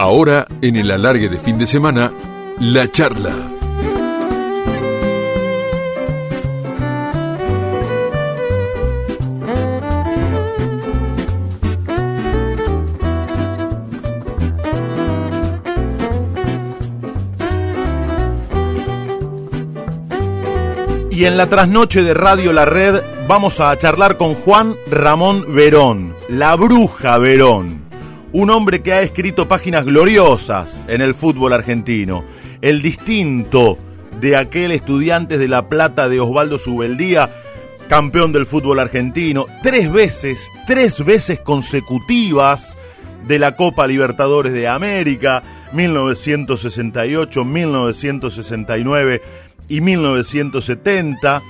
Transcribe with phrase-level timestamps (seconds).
[0.00, 2.12] Ahora, en el alargue de fin de semana,
[2.60, 3.34] la charla.
[21.10, 26.14] Y en la trasnoche de Radio La Red vamos a charlar con Juan Ramón Verón,
[26.28, 27.77] la bruja Verón,
[28.32, 32.24] un hombre que ha escrito páginas gloriosas en el fútbol argentino,
[32.60, 33.78] el distinto
[34.20, 37.30] de aquel estudiante de La Plata de Osvaldo Subeldía,
[37.88, 42.76] campeón del fútbol argentino, tres veces, tres veces consecutivas
[43.26, 49.22] de la Copa Libertadores de América, 1968, 1969
[49.68, 51.42] y 1970,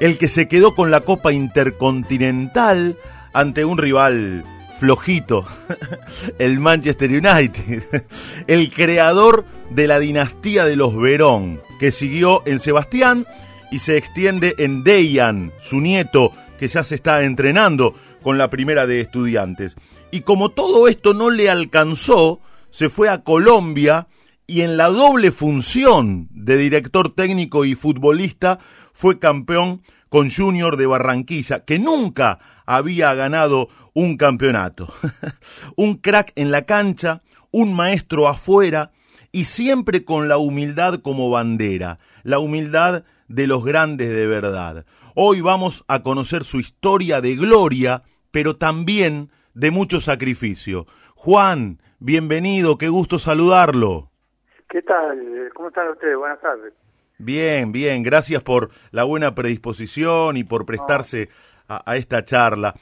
[0.00, 2.96] el que se quedó con la Copa Intercontinental
[3.32, 4.44] ante un rival
[4.82, 5.46] flojito,
[6.40, 8.04] el Manchester United,
[8.48, 13.24] el creador de la dinastía de los Verón, que siguió en Sebastián
[13.70, 18.88] y se extiende en Dejan, su nieto, que ya se está entrenando con la primera
[18.88, 19.76] de estudiantes.
[20.10, 24.08] Y como todo esto no le alcanzó, se fue a Colombia
[24.48, 28.58] y en la doble función de director técnico y futbolista
[28.92, 34.92] fue campeón con Junior de Barranquilla, que nunca había ganado un campeonato.
[35.76, 38.90] un crack en la cancha, un maestro afuera
[39.32, 44.84] y siempre con la humildad como bandera, la humildad de los grandes de verdad.
[45.14, 50.86] Hoy vamos a conocer su historia de gloria, pero también de mucho sacrificio.
[51.14, 54.10] Juan, bienvenido, qué gusto saludarlo.
[54.68, 55.50] ¿Qué tal?
[55.54, 56.16] ¿Cómo están ustedes?
[56.16, 56.72] Buenas tardes.
[57.18, 61.28] Bien, bien, gracias por la buena predisposición y por prestarse
[61.68, 62.74] a, esta charla.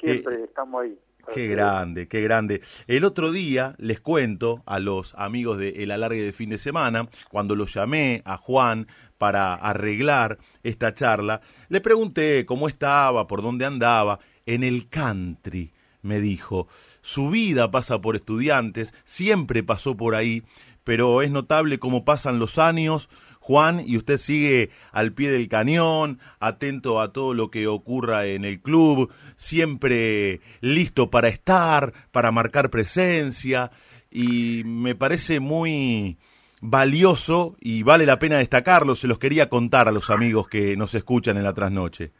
[0.00, 0.98] Siempre estamos ahí.
[1.34, 2.62] Qué grande, qué grande.
[2.86, 7.08] El otro día les cuento a los amigos de El Alargue de Fin de Semana,
[7.30, 8.86] cuando lo llamé a Juan
[9.18, 16.20] para arreglar esta charla, le pregunté cómo estaba, por dónde andaba, en el country, me
[16.20, 16.68] dijo.
[17.02, 20.44] Su vida pasa por estudiantes, siempre pasó por ahí,
[20.84, 23.08] pero es notable cómo pasan los años,
[23.46, 28.44] Juan, y usted sigue al pie del cañón, atento a todo lo que ocurra en
[28.44, 33.70] el club, siempre listo para estar, para marcar presencia,
[34.10, 36.18] y me parece muy
[36.60, 40.96] valioso y vale la pena destacarlo, se los quería contar a los amigos que nos
[40.96, 42.10] escuchan en la trasnoche.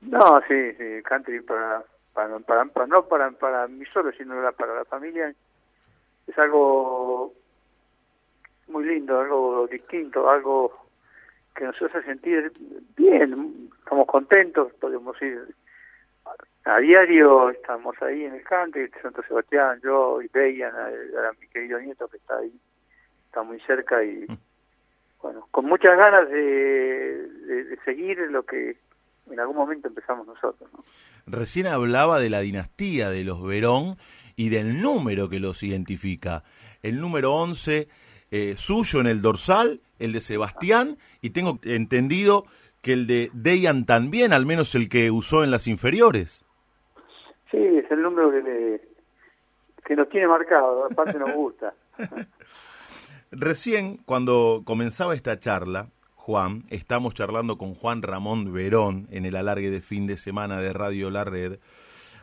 [0.00, 4.84] No, sí, sí, country para, para, para, no para, para mí solo, sino para la
[4.84, 5.32] familia
[6.26, 7.34] es algo
[8.72, 10.72] muy lindo, algo distinto, algo
[11.54, 12.52] que nos hace sentir
[12.96, 15.54] bien, estamos contentos, podemos ir
[16.64, 20.88] a diario, estamos ahí en el country, Santo Sebastián, yo y veían a,
[21.38, 22.52] mi querido nieto que está ahí,
[23.26, 24.38] está muy cerca y mm.
[25.20, 28.76] bueno, con muchas ganas de, de, seguir lo que
[29.30, 30.70] en algún momento empezamos nosotros.
[31.26, 33.96] Recién hablaba de la dinastía de los Verón
[34.36, 36.44] y del número que los identifica.
[36.82, 37.88] El número 11
[38.32, 42.46] eh, suyo en el dorsal, el de Sebastián, y tengo entendido
[42.80, 46.46] que el de Dejan también, al menos el que usó en las inferiores.
[47.50, 48.80] Sí, es el número que,
[49.84, 51.74] que nos tiene marcado, aparte nos gusta.
[53.30, 59.70] Recién, cuando comenzaba esta charla, Juan, estamos charlando con Juan Ramón Verón en el alargue
[59.70, 61.58] de fin de semana de Radio La Red,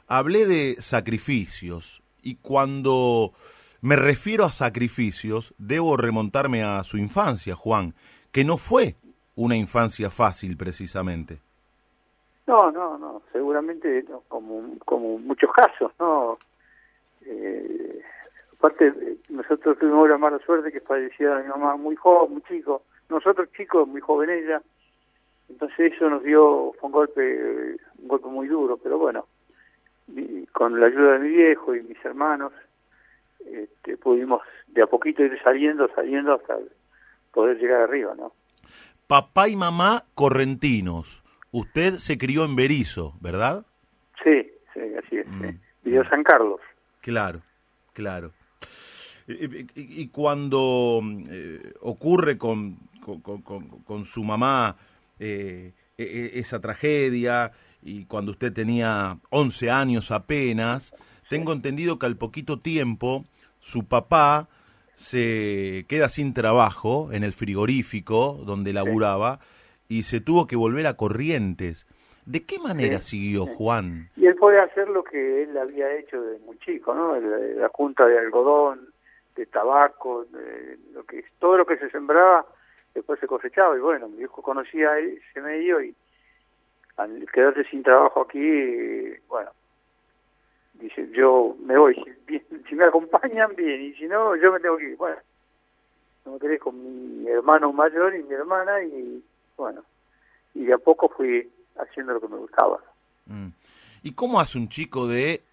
[0.08, 3.34] hablé de sacrificios, y cuando
[3.82, 7.94] me refiero a sacrificios, debo remontarme a su infancia, Juan,
[8.32, 8.96] que no fue
[9.36, 11.40] una infancia fácil precisamente.
[12.46, 16.38] No, no, no, seguramente como, como muchos casos, ¿no?
[17.26, 18.02] Eh,
[18.58, 18.92] aparte,
[19.30, 23.88] nosotros tuvimos la mala suerte que falleció mi mamá muy joven, muy chico, nosotros chicos,
[23.88, 24.62] muy joven ella,
[25.48, 29.26] entonces eso nos dio, fue un golpe, un golpe muy duro, pero bueno,
[30.52, 32.52] con la ayuda de mi viejo y mis hermanos,
[33.46, 36.58] este, pudimos de a poquito ir saliendo, saliendo hasta
[37.32, 38.34] poder llegar arriba, ¿no?
[39.08, 41.24] Papá y mamá correntinos.
[41.52, 43.66] Usted se crió en Berizo, ¿verdad?
[44.24, 45.28] Sí, sí, así es.
[45.28, 46.10] Mm.
[46.10, 46.62] San Carlos.
[47.02, 47.42] Claro,
[47.94, 48.32] claro.
[49.28, 54.76] Y, cuando eh, ocurre con, con, con, su mamá
[55.20, 57.52] eh, e, e, esa tragedia,
[57.84, 60.96] y cuando usted tenía 11 años apenas,
[61.30, 63.24] tengo entendido que al poquito tiempo
[63.60, 64.48] su papá
[64.96, 69.40] se queda sin trabajo en el frigorífico donde laburaba
[69.88, 71.88] y se tuvo que volver a Corrientes.
[72.26, 74.10] ¿De qué manera siguió Juan?
[74.18, 77.20] Y él puede hacer lo que él había hecho desde muy chico, ¿no?
[77.20, 78.90] La, junta de algodón,
[79.36, 82.46] de tabaco, de lo que todo lo que se sembraba
[82.94, 85.96] después se cosechaba y bueno, mi hijo conocía ese medio y
[86.98, 89.52] al quedarse sin trabajo aquí, bueno,
[90.80, 91.96] dice, yo me voy,
[92.70, 94.98] si, me acompañan bien y si no, yo me tengo que ir.
[94.98, 95.18] Bueno,
[96.26, 99.24] no me con mi hermano mayor y mi hermana y
[99.58, 99.84] bueno,
[100.54, 102.80] y de a poco fui haciendo lo que me gustaba.
[103.26, 103.50] Mm.
[104.04, 105.44] ¿Y cómo hace un chico de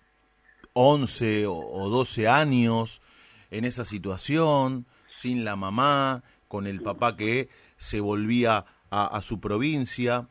[0.75, 3.03] 11 o 12 años
[3.51, 10.25] en esa situación, sin la mamá, con el papá que se volvía a, su provincia?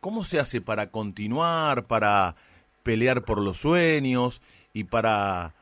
[0.00, 2.36] ¿Cómo se hace para continuar, para
[2.88, 4.40] pelear por los sueños
[4.72, 5.52] y para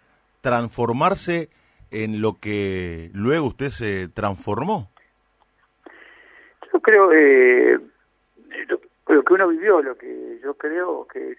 [0.43, 1.51] transformarse
[1.91, 4.93] en lo que luego usted se transformó?
[6.73, 7.81] Yo creo, eh,
[9.09, 11.39] lo que uno vivió, lo que yo creo que es,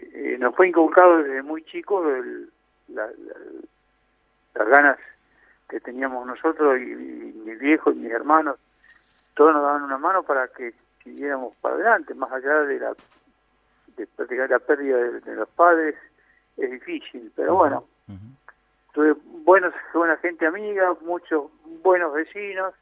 [0.00, 2.04] eh, nos fue inculcado desde muy chico
[2.88, 3.08] las
[4.54, 4.98] ganas
[5.70, 8.58] que teníamos nosotros y, mi viejo y mis hermanos,
[9.32, 12.94] todos nos daban una mano para que siguiéramos para adelante, más allá de la
[13.96, 15.94] de la pérdida de, los padres,
[16.56, 17.84] es difícil, pero bueno,
[18.92, 19.14] tuve
[19.44, 21.50] buenos, buena gente amiga, muchos
[21.82, 22.74] buenos vecinos,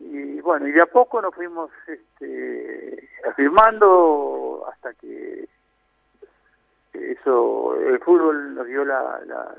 [0.00, 5.48] y bueno, y de a poco nos fuimos este, afirmando hasta que
[6.92, 9.54] eso, el fútbol nos dio la, la,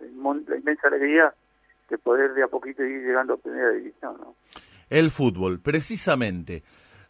[0.55, 1.33] inmensa alegría
[1.89, 4.17] de poder de a poquito ir llegando a primera división.
[4.19, 4.35] ¿no?
[4.89, 6.63] El fútbol, precisamente.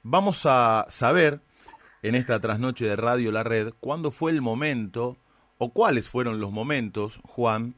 [0.03, 1.39] Vamos a saber
[2.07, 5.17] en esta trasnoche de Radio La Red cuándo fue el momento
[5.57, 7.73] o cuáles fueron los momentos, Juan,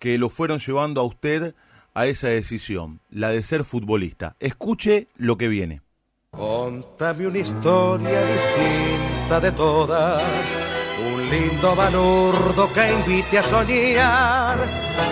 [0.00, 1.54] que lo fueron llevando a usted
[1.94, 4.34] a esa decisión, la de ser futbolista.
[4.40, 5.80] Escuche lo que viene.
[6.32, 10.24] Contame una historia distinta de todas,
[11.14, 14.58] un lindo balurdo que invite a soñar.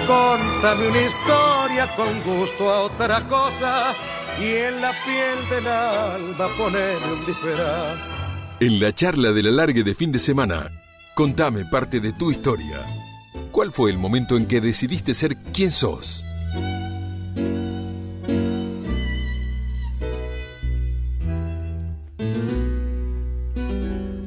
[0.08, 3.94] Contame una historia con gusto a otra cosa
[4.40, 8.19] y en la piel del alba ponerme un disfraz.
[8.62, 10.70] En la charla de la largue de fin de semana,
[11.14, 12.84] contame parte de tu historia.
[13.52, 16.22] ¿Cuál fue el momento en que decidiste ser quien sos?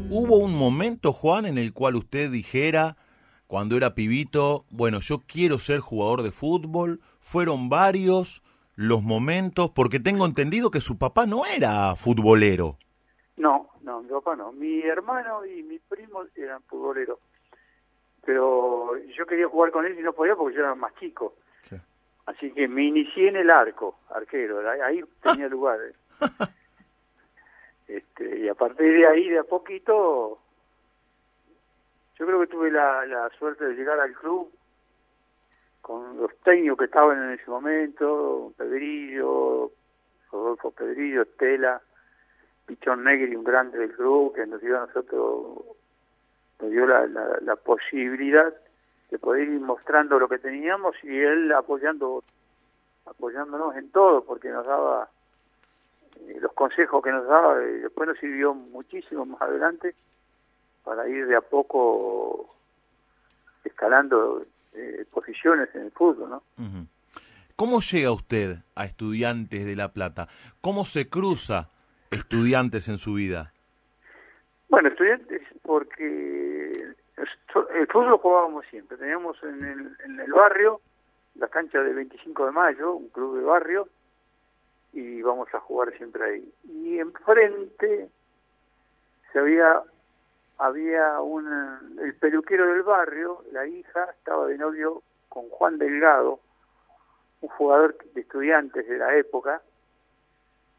[0.09, 2.97] ¿Hubo un momento, Juan, en el cual usted dijera,
[3.45, 7.01] cuando era pibito, bueno, yo quiero ser jugador de fútbol?
[7.19, 8.41] ¿Fueron varios
[8.73, 9.69] los momentos?
[9.75, 12.79] Porque tengo entendido que su papá no era futbolero.
[13.37, 14.51] No, no, mi papá no.
[14.51, 17.19] Mi hermano y mi primo eran futboleros.
[18.25, 21.35] Pero yo quería jugar con él y no podía porque yo era más chico.
[22.25, 24.61] Así que me inicié en el arco, arquero.
[24.83, 25.79] Ahí tenía lugar.
[27.85, 30.39] Este, y a partir de ahí, de a poquito,
[32.17, 34.49] yo creo que tuve la, la suerte de llegar al club
[35.81, 39.69] con los técnicos que estaban en ese momento, Pedrillo,
[40.31, 41.81] Rodolfo Pedrillo, Estela,
[42.65, 45.65] Pichón Negri, un grande del club, que nos dio a nosotros,
[46.59, 48.53] nos dio la, la, la posibilidad
[49.09, 52.23] de poder ir mostrando lo que teníamos y él apoyando
[53.05, 55.09] apoyándonos en todo porque nos daba
[56.21, 59.93] eh, los consejos que nos daba y después nos sirvió muchísimo más adelante
[60.83, 62.55] para ir de a poco
[63.63, 66.43] escalando eh, posiciones en el fútbol, ¿no?
[67.55, 70.27] ¿Cómo llega usted a Estudiantes de La Plata?
[70.59, 71.69] ¿Cómo se cruza
[72.13, 73.53] Estudiantes en su vida?
[74.69, 78.97] Bueno, Estudiantes porque el fútbol lo jugábamos siempre.
[78.97, 80.81] Teníamos en el, en el barrio
[81.35, 83.87] la cancha de 25 de mayo, un club de barrio,
[84.93, 86.53] y vamos a jugar siempre ahí.
[86.65, 88.09] Y enfrente
[89.31, 89.81] se había
[90.59, 96.39] había un el peluquero del barrio, la hija estaba de novio con Juan Delgado,
[97.41, 99.61] un jugador de estudiantes de la época,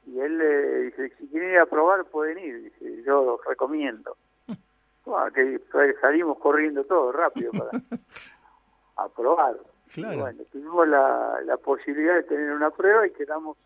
[0.06, 4.16] y él le dice, si quieren ir a probar pueden ir, dice, yo los recomiendo.
[5.34, 5.61] que
[6.00, 7.70] salimos corriendo todo rápido para
[8.96, 9.56] aprobar.
[9.96, 13.56] bueno, tuvimos la, la posibilidad de tener una prueba y quedamos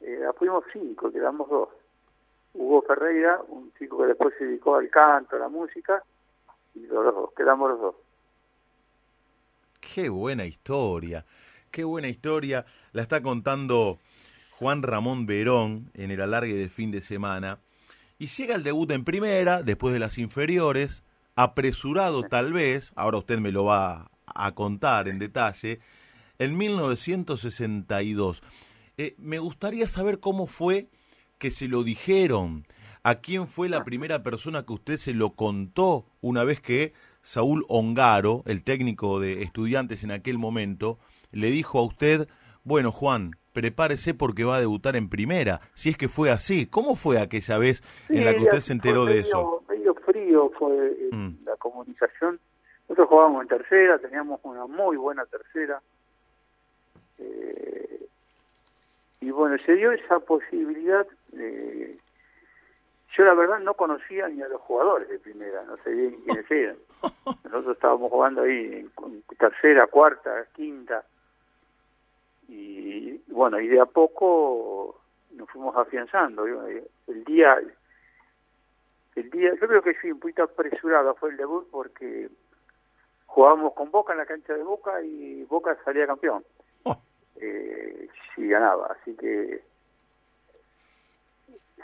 [0.00, 1.68] eh, fuimos cinco, quedamos dos.
[2.54, 6.02] Hugo Ferreira, un chico que después se dedicó al canto, a la música,
[6.74, 7.94] y los dos, quedamos los dos.
[9.80, 11.24] Qué buena historia,
[11.70, 12.64] qué buena historia.
[12.92, 13.98] La está contando
[14.58, 17.60] Juan Ramón Verón en el alargue de fin de semana.
[18.18, 21.04] Y llega el debut en primera, después de las inferiores,
[21.36, 25.78] apresurado tal vez, ahora usted me lo va a contar en detalle,
[26.40, 28.42] en 1962.
[28.96, 30.88] Eh, me gustaría saber cómo fue
[31.38, 32.66] que se lo dijeron
[33.04, 37.64] a quién fue la primera persona que usted se lo contó una vez que Saúl
[37.68, 40.98] Ongaro, el técnico de estudiantes en aquel momento,
[41.30, 42.28] le dijo a usted,
[42.64, 46.66] bueno Juan, prepárese porque va a debutar en primera, si es que fue así.
[46.66, 49.64] ¿Cómo fue aquella vez en la que usted se enteró de eso?
[49.68, 51.44] Medio frío fue eh, mm.
[51.44, 52.38] la comunicación.
[52.82, 55.82] Nosotros jugábamos en tercera, teníamos una muy buena tercera.
[57.18, 58.06] Eh,
[59.22, 61.04] y bueno, se dio esa posibilidad.
[61.32, 61.98] de
[63.16, 66.48] yo la verdad no conocía ni a los jugadores de primera, no sabía ni quiénes
[66.48, 66.76] eran.
[67.42, 71.04] Nosotros estábamos jugando ahí en tercera, cuarta, quinta.
[72.48, 75.00] Y bueno, y de a poco
[75.32, 76.46] nos fuimos afianzando.
[76.46, 77.60] El día,
[79.14, 82.28] el día, yo creo que fui un poquito apresurado, fue el debut porque
[83.26, 86.44] jugábamos con Boca en la cancha de Boca y Boca salía campeón.
[86.84, 86.96] Oh.
[87.36, 89.62] Eh, si ganaba, así que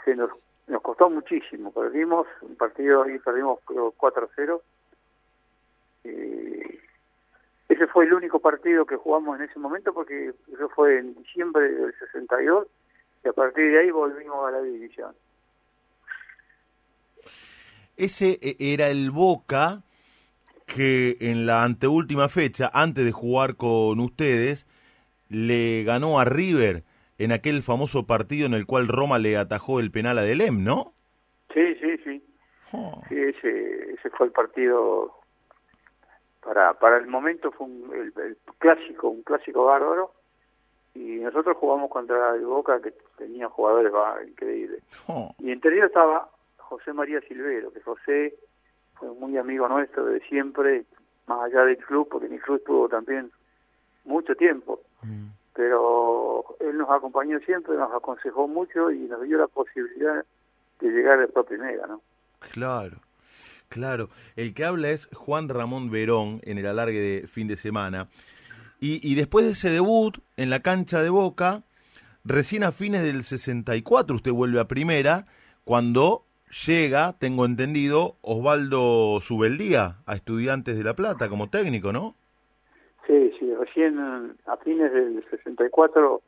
[0.03, 0.31] se nos
[0.67, 1.71] nos costó muchísimo.
[1.71, 4.61] Perdimos un partido ahí, perdimos 4-0.
[6.03, 6.54] Eh,
[7.67, 11.71] ese fue el único partido que jugamos en ese momento porque eso fue en diciembre
[11.71, 12.67] del 62
[13.23, 15.15] y a partir de ahí volvimos a la división.
[17.97, 19.81] Ese e, era el Boca
[20.67, 24.67] que en la anteúltima fecha, antes de jugar con ustedes,
[25.29, 26.83] le ganó a River
[27.17, 30.93] en aquel famoso partido en el cual Roma le atajó el penal a Delem, ¿no?
[31.53, 32.23] Sí, sí, sí.
[32.73, 33.01] Oh.
[33.07, 35.13] Sí, ese, ese fue el partido
[36.45, 40.11] para para el momento fue un, el, clásico, un clásico bárbaro
[40.93, 43.91] y nosotros jugamos contra el Boca que tenía jugadores
[44.27, 44.81] increíbles.
[45.07, 45.33] Oh.
[45.39, 48.35] Y entre estaba José María Silvero, que José
[48.93, 50.85] fue muy amigo nuestro de siempre,
[51.27, 53.29] más allá del club, porque mi club estuvo también
[54.05, 54.79] mucho tiempo.
[55.01, 55.25] Mm
[55.55, 60.23] pero él nos acompañó siempre, nos aconsejó mucho y nos dio la posibilidad
[60.81, 62.01] de llegar a la primera, ¿no?
[62.51, 62.97] Claro,
[63.69, 64.09] claro.
[64.35, 68.07] El que habla es Juan Ramón Verón en el alargue de fin de semana.
[68.79, 71.63] Y, y después de ese debut en la cancha de Boca,
[72.23, 75.25] recién a fines del 64 usted vuelve a primera,
[75.63, 76.25] cuando
[76.65, 82.15] llega, tengo entendido, Osvaldo Subeldía a Estudiantes de La Plata como técnico, ¿no?
[83.05, 83.99] Sí, sí, recién
[84.45, 86.21] a fines del 64,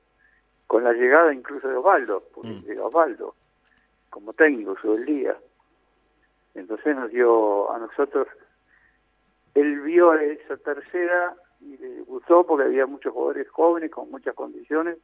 [0.67, 2.81] con la llegada incluso de Osvaldo, porque mm.
[2.81, 3.35] Osvaldo
[4.09, 5.37] como técnico sobre el día.
[6.57, 8.27] Entonces nos dio a nosotros,
[9.53, 14.97] él vio esa tercera y le gustó porque había muchos jugadores jóvenes con muchas condiciones.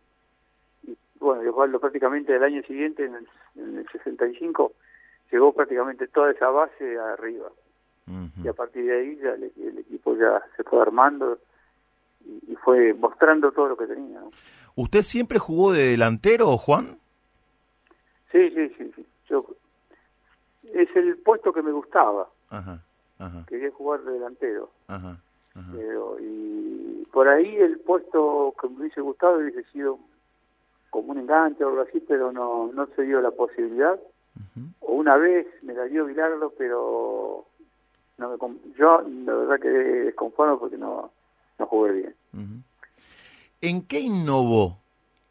[0.83, 4.73] Y bueno, Osvaldo prácticamente el año siguiente, en el, en el 65,
[5.31, 7.49] llegó prácticamente toda esa base arriba.
[8.43, 11.39] Y a partir de ahí ya el equipo ya se fue armando
[12.25, 14.21] y, fue mostrando todo lo que tenía.
[14.75, 16.97] ¿Usted siempre jugó de delantero, Juan?
[18.31, 19.05] Sí, sí, sí.
[19.29, 19.45] Yo,
[20.73, 22.29] es el puesto que me gustaba.
[22.49, 22.79] Ajá,
[23.47, 24.69] Quería jugar de delantero.
[24.87, 25.17] Ajá,
[25.71, 29.99] Pero, y por ahí el puesto que me hubiese gustado hubiese sido
[30.89, 33.99] como un enganche o algo así, pero no, no se dio la posibilidad.
[34.81, 37.45] O una vez me la dio Bilardo, pero
[38.17, 38.37] no me,
[38.77, 41.11] yo la verdad que desconformo porque no
[41.59, 42.63] no jugué bien.
[43.61, 44.79] ¿En qué innovó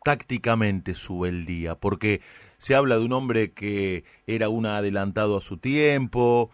[0.04, 1.74] tácticamente su el día?
[1.74, 2.20] Porque
[2.62, 6.52] se habla de un hombre que era un adelantado a su tiempo,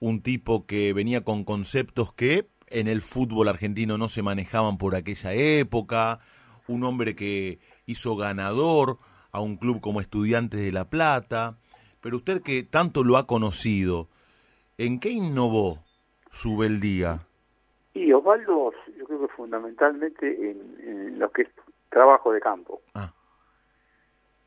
[0.00, 4.96] un tipo que venía con conceptos que en el fútbol argentino no se manejaban por
[4.96, 6.18] aquella época,
[6.66, 8.98] un hombre que hizo ganador
[9.30, 11.56] a un club como Estudiantes de La Plata,
[12.00, 14.08] pero usted que tanto lo ha conocido,
[14.76, 15.84] ¿en qué innovó
[16.32, 17.28] su beldía?
[17.94, 21.48] Y Osvaldo, yo creo que fundamentalmente en, lo que es
[21.90, 22.82] trabajo de campo.
[22.94, 23.12] Ah.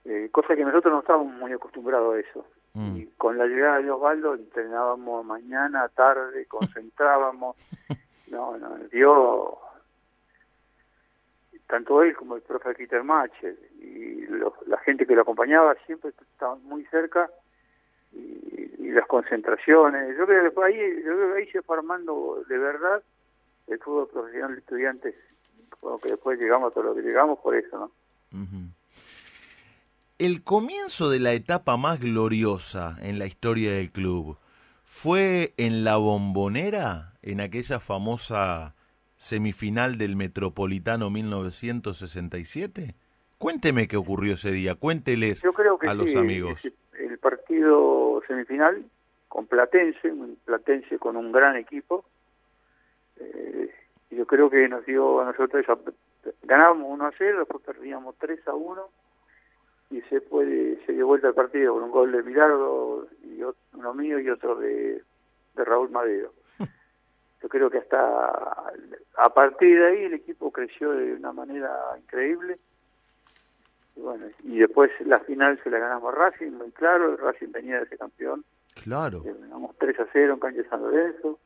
[0.09, 2.45] Eh, cosa que nosotros no estábamos muy acostumbrados a eso.
[2.73, 2.95] Mm.
[2.95, 7.57] Y con la llegada de Osvaldo entrenábamos mañana, tarde, concentrábamos.
[8.31, 9.57] no, no, dio
[11.67, 14.25] tanto él como el profe Peter Machel y
[14.67, 17.29] la gente que lo acompañaba siempre estaban muy cerca
[18.13, 20.17] y, y las concentraciones.
[20.17, 23.03] Yo creo que ahí, yo creo que ahí se fue armando de verdad
[23.67, 25.15] el fútbol profesional de estudiantes,
[25.81, 27.91] bueno, que después llegamos a todo lo que llegamos por eso, ¿no?
[30.19, 34.39] El comienzo de la etapa más gloriosa en la historia del club
[34.83, 38.73] fue en la bombonera, en aquella famosa
[39.17, 42.95] semifinal del Metropolitano 1967.
[43.37, 45.43] Cuénteme qué ocurrió ese día, cuénteles
[45.87, 46.67] a los amigos.
[46.97, 48.85] El partido semifinal
[49.27, 52.05] con Platense, un Platense con un gran equipo,
[53.17, 53.69] eh,
[54.09, 55.63] yo creo que nos dio a nosotros,
[56.41, 59.06] ganábamos 1 a 0, después perdíamos 3 a 1
[59.89, 63.41] y se puede se dio vuelta el partido con un gol de Mirardo y
[63.73, 65.01] uno mío y otro de,
[65.55, 66.33] de Raúl Madero.
[67.41, 68.63] Yo creo que hasta
[69.17, 72.59] a partir de ahí el equipo creció de una manera increíble.
[73.95, 77.51] Y bueno, y después la final se la ganamos a Racing, muy claro, el Racing
[77.51, 78.43] venía de ser campeón.
[78.83, 79.23] Claro.
[79.23, 81.39] Ganamos 3 a 0 en cancha de San Lorenzo.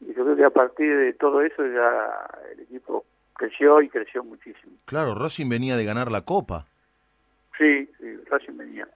[0.00, 4.24] Y yo creo que a partir de todo eso ya el equipo creció y creció
[4.24, 4.72] muchísimo.
[4.86, 6.66] Claro, Racing venía de ganar la Copa.
[7.58, 8.88] Sí, sí, Racing venía.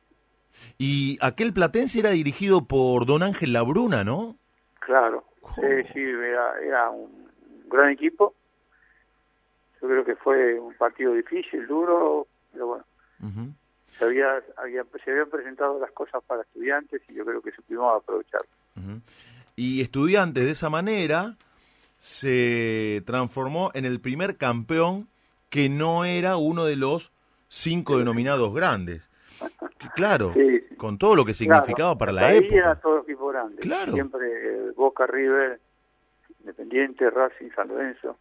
[0.79, 4.37] Y aquel Platense era dirigido por don Ángel Labruna, ¿no?
[4.81, 5.25] Claro,
[5.55, 5.63] sí,
[5.93, 7.29] sí, era, un
[7.69, 8.35] gran equipo.
[9.81, 12.85] Yo creo que fue un partido difícil, duro, pero bueno.
[13.87, 17.97] se, había, había, se habían presentado las cosas para estudiantes y yo creo que supimos
[17.97, 18.43] aprovechar.
[19.57, 21.37] Y estudiantes de esa manera
[21.97, 25.09] se transformó en el primer campeón
[25.51, 27.13] que no era uno de los
[27.51, 29.11] cinco denominados grandes.
[29.95, 30.33] Claro,
[30.77, 32.55] con todo lo que significaba para la época.
[32.55, 33.61] era todo equipo grande.
[33.61, 33.93] Claro.
[33.93, 35.61] Siempre eh, Boca, River,
[36.41, 38.17] Independiente, Racing, San Lorenzo.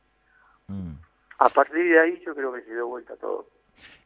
[0.68, 0.94] Mm.
[1.40, 3.48] A partir de ahí yo creo que se dio vuelta todo.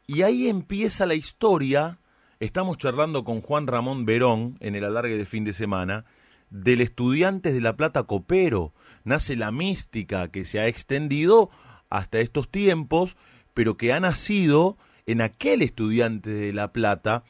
[0.05, 1.97] Y ahí empieza la historia.
[2.39, 6.05] Estamos charlando con Juan Ramón Verón en el alargue de fin de semana
[6.49, 8.73] del Estudiantes de La Plata Copero.
[9.03, 11.49] Nace la mística que se ha extendido
[11.89, 13.17] hasta estos tiempos,
[13.53, 17.23] pero que ha nacido en aquel estudiante de La Plata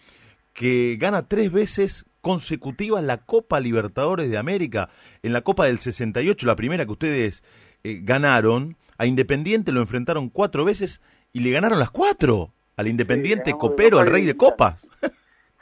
[0.53, 4.89] que gana tres veces consecutivas la Copa Libertadores de América.
[5.23, 7.43] En la Copa del 68, la primera que ustedes
[7.83, 11.01] eh, ganaron, a Independiente lo enfrentaron cuatro veces
[11.33, 12.51] y le ganaron las cuatro.
[12.77, 14.87] Al Independiente Copero, al rey de copas.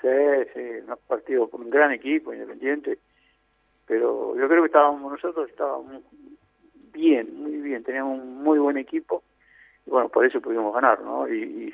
[0.01, 0.07] Sí,
[0.55, 2.97] sí, un partido con un gran equipo, Independiente.
[3.85, 6.01] Pero yo creo que estábamos nosotros, estábamos
[6.91, 9.21] bien, muy bien, teníamos un muy buen equipo
[9.85, 11.27] y bueno, por eso pudimos ganar, ¿no?
[11.27, 11.73] Y,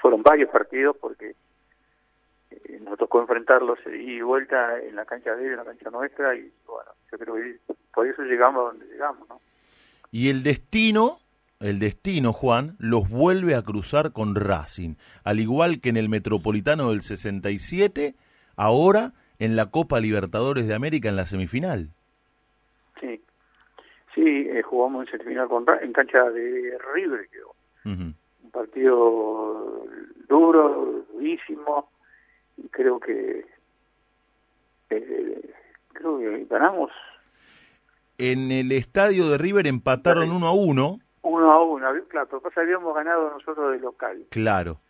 [0.00, 1.34] fueron varios partidos porque
[2.50, 6.34] eh, nos tocó enfrentarlos y vuelta en la cancha de ellos, en la cancha nuestra,
[6.34, 7.58] y bueno, yo creo que
[7.92, 9.40] por eso llegamos a donde llegamos, ¿no?
[10.12, 11.18] Y el destino,
[11.60, 16.90] el destino, Juan, los vuelve a cruzar con Racing, al igual que en el Metropolitano
[16.90, 18.14] del 67,
[18.56, 21.95] ahora en la Copa Libertadores de América en la semifinal.
[24.16, 27.54] Sí, eh, jugamos en semifinal con, en cancha de River, quedó.
[27.84, 29.84] Un partido
[30.26, 31.90] duro, durísimo,
[32.56, 33.44] y creo que
[34.88, 35.54] eh,
[35.92, 36.90] creo que ganamos.
[38.16, 40.98] En el estadio de River empataron uno a uno.
[41.20, 44.24] Uno a uno, claro, pero habíamos ganado nosotros de local.
[44.30, 44.80] Claro.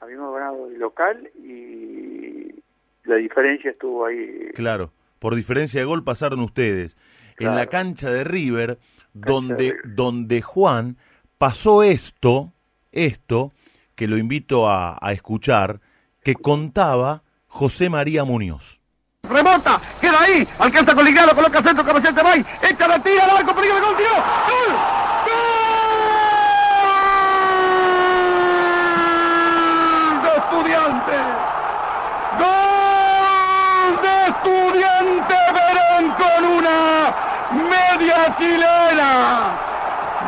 [0.00, 2.62] Habíamos ganado de local y
[3.04, 4.50] la diferencia estuvo ahí.
[4.54, 6.98] Claro, por diferencia de gol pasaron ustedes
[7.38, 8.78] en la cancha de River,
[9.12, 10.96] donde, donde Juan
[11.38, 12.52] pasó esto,
[12.92, 13.52] esto,
[13.94, 15.80] que lo invito a, a escuchar,
[16.22, 18.80] que contaba José María Muñoz.
[19.22, 23.54] Remota, queda ahí, alcanza con Ligrado, coloca centro, cabecete Bay, echa la tira, al arco,
[23.54, 24.10] peligro gol, tiró.
[24.10, 24.74] ¡Gol!
[30.22, 31.16] ¡De estudiante!
[32.38, 36.84] ¡Gol de estudiante Verón con una
[38.36, 39.12] chilena.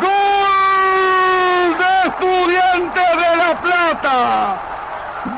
[0.00, 4.58] Gol de Estudiantes de La Plata.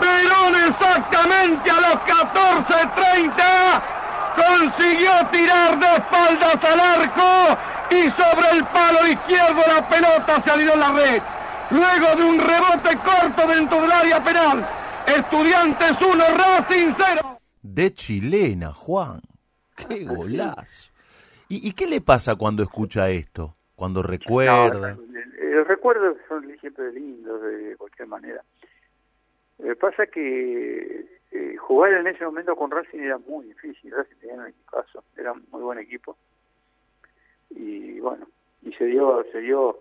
[0.01, 3.99] Verón exactamente a los 14.30
[4.37, 7.59] consiguió tirar de espaldas al arco
[7.91, 11.23] y sobre el palo izquierdo la pelota salió en la red.
[11.71, 14.67] Luego de un rebote corto dentro del área penal.
[15.07, 17.41] Estudiantes 1, Racing 0.
[17.63, 19.21] De chilena, Juan.
[19.75, 20.88] ¡Qué golazo!
[21.51, 23.55] ¿Y, qué le pasa cuando escucha esto?
[23.75, 24.99] Cuando recuerda.
[25.41, 28.43] los recuerdos son siempre lindos de cualquier manera.
[29.59, 33.93] Me pasa que eh, jugar en ese momento con Racing era muy difícil.
[33.93, 36.19] Racing tenía un equipazo, era un muy buen equipo.
[37.51, 38.29] Y bueno,
[38.63, 39.79] y se dio, se dio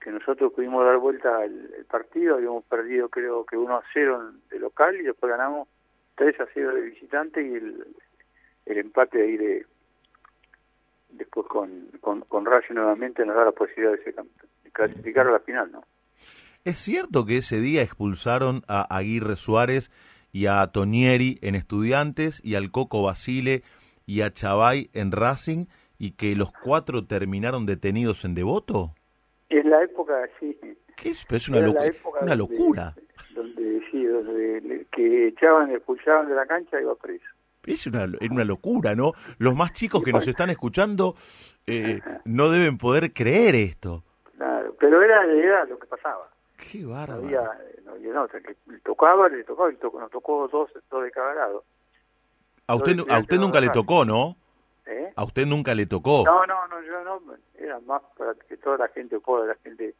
[0.00, 4.58] que nosotros pudimos dar vuelta al, partido, habíamos perdido creo que 1 a 0 de
[4.60, 5.68] local y después ganamos
[6.14, 7.86] 3 a 0 de visitante y el,
[8.66, 9.66] el empate ahí de,
[11.12, 14.14] después con, con, con nuevamente nos da la posibilidad de,
[14.72, 15.82] clasificar a la final, ¿no?
[16.64, 19.90] ¿Es cierto que ese día expulsaron a Aguirre Suárez
[20.30, 23.62] y a Tonieri en Estudiantes y al Coco Basile
[24.06, 25.66] y a Chavay en Racing
[25.98, 28.94] y que los cuatro terminaron detenidos en Devoto?
[29.48, 30.56] Es la época, sí.
[30.96, 31.26] ¿Qué es?
[31.28, 31.60] es una,
[32.20, 32.94] una locura.
[33.34, 37.24] Donde, sí, donde que echaban, expulsaban de la cancha y iba preso.
[37.66, 39.12] Es una, una locura, ¿no?
[39.38, 41.14] Los más chicos que nos están escuchando
[41.66, 44.02] eh, no deben poder creer esto.
[44.36, 46.28] Claro, pero era, era lo que pasaba.
[46.56, 47.22] Qué bárbaro.
[47.24, 47.42] había,
[47.84, 50.70] no, había- no, o sea, que le tocaba, le tocaba, y tocó- nos tocó dos,
[50.90, 51.64] dos de cada lado.
[52.66, 54.36] A usted, a usted nunca le no, tocó, ¿no?
[54.86, 55.12] ¿eh?
[55.16, 56.22] A usted nunca le tocó.
[56.24, 57.20] No, no, no, yo no,
[57.58, 59.94] era más para que toda la gente pobre, la gente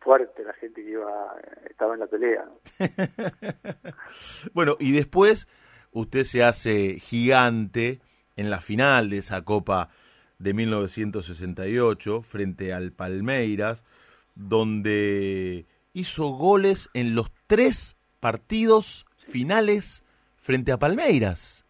[0.00, 1.34] fuerte, la gente que iba,
[1.68, 2.44] estaba en la pelea.
[2.46, 2.58] ¿no?
[4.54, 5.46] Bueno, y después
[5.92, 8.00] usted se hace gigante
[8.36, 9.90] en la final de esa Copa
[10.38, 13.84] de 1968 frente al Palmeiras,
[14.34, 20.04] donde hizo goles en los tres partidos finales
[20.38, 21.64] frente a Palmeiras.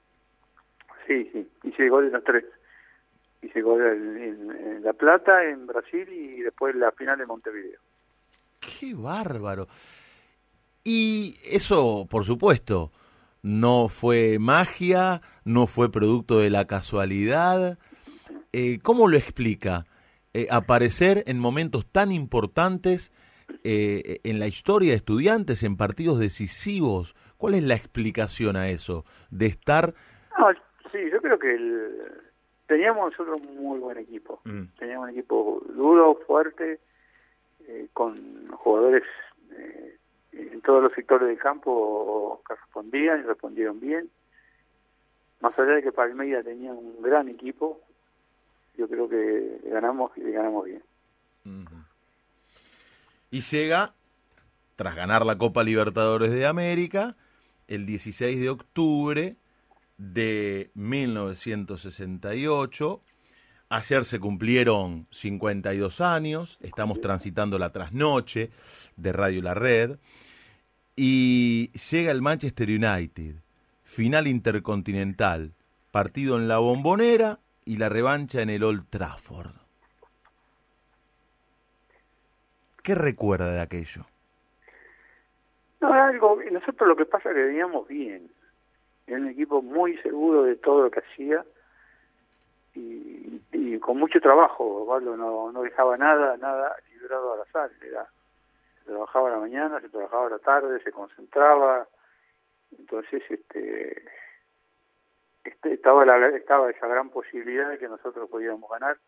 [1.06, 2.44] Sí, sí, hice gol en los tres.
[3.42, 7.80] Hice gol en, en- en La Plata, en Brasil y después la final en Montevideo.
[8.60, 9.66] ¡Qué bárbaro!
[10.84, 12.92] Y eso, por supuesto,
[13.42, 17.78] no fue magia, no fue producto de la casualidad.
[18.52, 19.86] Eh, ¿Cómo lo explica?
[20.34, 23.12] Eh, aparecer en momentos tan importantes
[23.64, 27.14] eh, en la historia de estudiantes, en partidos decisivos.
[27.36, 29.04] ¿Cuál es la explicación a eso?
[29.30, 29.94] De estar...
[30.38, 30.48] No,
[30.92, 31.96] sí, yo creo que el-
[32.66, 34.40] teníamos nosotros un muy buen equipo.
[34.44, 34.64] Mm.
[34.78, 36.78] Teníamos un equipo duro, fuerte,
[37.66, 39.02] eh, con jugadores
[40.70, 44.08] todos los sectores del campo respondían y respondieron bien.
[45.40, 47.80] Más allá de que Palmeiras tenía un gran equipo,
[48.76, 50.80] yo creo que ganamos y ganamos bien.
[53.32, 53.94] Y llega,
[54.76, 57.16] tras ganar la Copa Libertadores de América,
[57.66, 59.34] el 16 de octubre
[59.98, 63.00] de 1968.
[63.70, 68.52] Ayer se cumplieron 52 años, estamos transitando la trasnoche
[68.96, 69.98] de Radio La Red,
[71.02, 73.36] y llega el Manchester United,
[73.84, 75.54] final intercontinental,
[75.90, 79.54] partido en la bombonera y la revancha en el Old Trafford.
[82.82, 84.02] ¿Qué recuerda de aquello?
[85.80, 88.30] No, algo, nosotros lo que pasa es que veníamos bien.
[89.06, 91.42] Era un equipo muy seguro de todo lo que hacía
[92.74, 94.82] y, con mucho trabajo.
[94.82, 97.70] Osvaldo no, no dejaba nada, nada librado al azar.
[97.80, 98.06] Era,
[98.80, 101.86] se trabajaba a la mañana, se trabajaba a la tarde, se concentraba.
[102.78, 104.02] Entonces, este,
[105.44, 108.98] este estaba, la, estaba esa gran posibilidad de que nosotros podíamos ganar.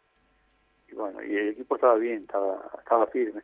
[0.88, 3.42] Y bueno, y el equipo estaba bien, estaba, estaba firme.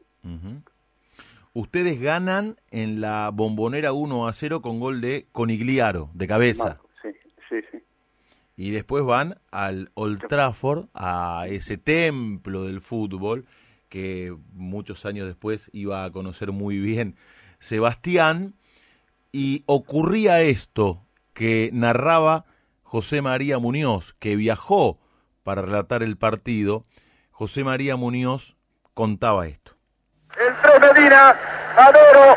[1.55, 6.65] Ustedes ganan en la bombonera 1 a 0 con gol de Conigliaro, de cabeza.
[6.65, 7.09] Marco, sí,
[7.49, 7.83] sí, sí.
[8.57, 13.47] Y después van al Old Trafford, a ese templo del fútbol
[13.89, 17.17] que muchos años después iba a conocer muy bien
[17.61, 18.55] Sebastián.
[19.33, 21.03] Y ocurría esto
[21.35, 22.45] que narraba
[22.83, 24.99] José María Muñoz, que viajó
[25.43, 26.85] para relatar el partido.
[27.31, 28.57] José María Muñoz
[28.95, 29.73] contaba esto.
[30.39, 31.35] El 3 Medina,
[31.77, 32.37] Madero.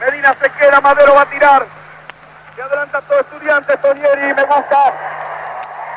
[0.00, 1.66] Medina se queda, Madero va a tirar.
[2.54, 4.92] Se adelanta todo estudiante, Tonieri, me gusta.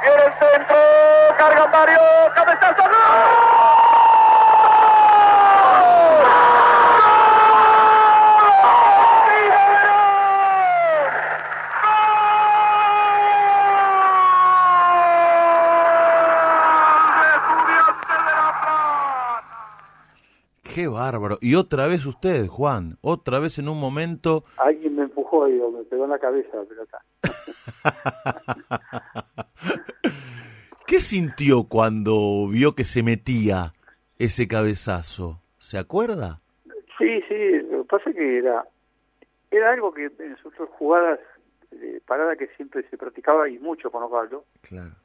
[0.02, 0.78] Viene el centro,
[1.38, 2.00] carga Mario,
[2.36, 2.84] cabezazo.
[9.28, 10.00] ¡Viva Verón!
[11.82, 12.26] ¡Gol!
[17.36, 19.44] ¡Estudiante de La Plata!
[20.64, 21.38] Qué bárbaro.
[21.42, 25.84] Y otra vez usted, Juan, otra vez en un momento Alguien me empujó y me
[25.84, 27.04] pegó en la cabeza la pelota.
[30.88, 33.72] ¿Qué sintió cuando vio que se metía
[34.18, 35.42] ese cabezazo?
[35.58, 36.42] ¿Se acuerda?
[36.98, 38.66] Sí, sí, lo que pasa es que era,
[39.52, 41.20] era algo que en nosotros jugadas
[41.72, 44.46] de parada que siempre se practicaba y mucho con Osvaldo.
[44.62, 44.96] Claro.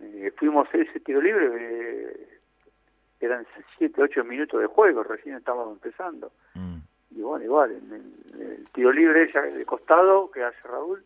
[0.00, 2.37] Eh, fuimos ese tiro libre, eh,
[3.26, 3.46] eran
[3.78, 6.30] 7, 8 minutos de juego, recién estábamos empezando.
[6.54, 6.76] Mm.
[7.12, 11.02] Y bueno, igual, en, el- en el tiro libre ya de costado que hace Raúl,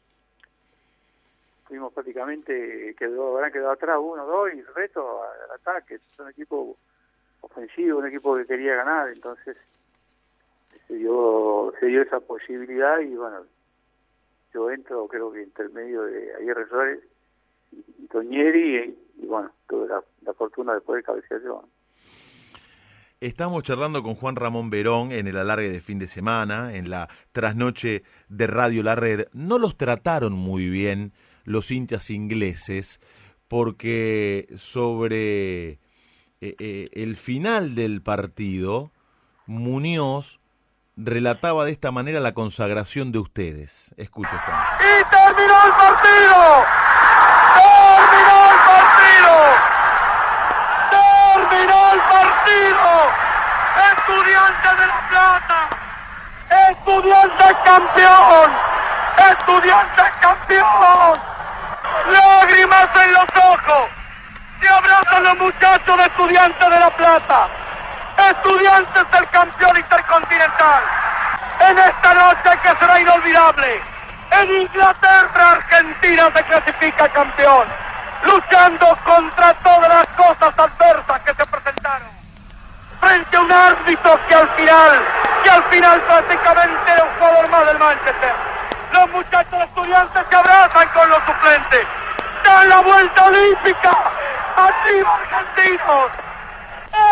[1.66, 5.94] fuimos prácticamente, quedó, habrán quedado atrás uno, dos y el resto al ataque.
[5.96, 6.76] Es un equipo
[7.40, 9.56] ofensivo, un equipo que quería ganar, entonces
[10.86, 13.44] se dio, se dio esa posibilidad y bueno,
[14.52, 17.00] yo entro creo que entre medio de Aguirre Flores
[17.72, 21.64] y, y Toñeri y, y bueno, tuve la, la fortuna de poder cabecear yo.
[23.22, 27.08] Estamos charlando con Juan Ramón Verón en el alargue de fin de semana, en la
[27.30, 29.28] trasnoche de Radio La Red.
[29.32, 31.12] No los trataron muy bien
[31.44, 32.98] los hinchas ingleses
[33.46, 35.78] porque sobre eh,
[36.40, 38.90] eh, el final del partido,
[39.46, 40.40] Muñoz
[40.96, 43.94] relataba de esta manera la consagración de ustedes.
[43.96, 44.58] Escuche, Juan.
[44.80, 46.64] ¡Y terminó el partido!
[47.54, 49.34] ¡Terminó el partido!
[50.90, 52.32] ¡Terminó el partido!
[54.12, 55.68] Estudiante de la Plata.
[56.52, 58.52] Estudiante campeón.
[59.16, 61.20] Estudiante campeón.
[62.10, 63.88] Lágrimas en los ojos.
[64.60, 67.48] Se abrazan los muchachos de Estudiantes de la Plata.
[68.18, 70.82] Estudiantes del campeón intercontinental.
[71.60, 73.82] En esta noche que será inolvidable.
[74.32, 77.66] En Inglaterra, Argentina se clasifica campeón.
[78.24, 82.21] Luchando contra todas las cosas adversas que se presentaron.
[83.02, 85.02] Frente a un árbitro que al final,
[85.42, 88.32] que al final prácticamente era un jugador más del Manchester.
[88.92, 91.86] Los muchachos estudiantes se abrazan con los suplentes.
[92.44, 93.90] Dan la vuelta olímpica.
[94.54, 96.12] ¡Arriba argentinos!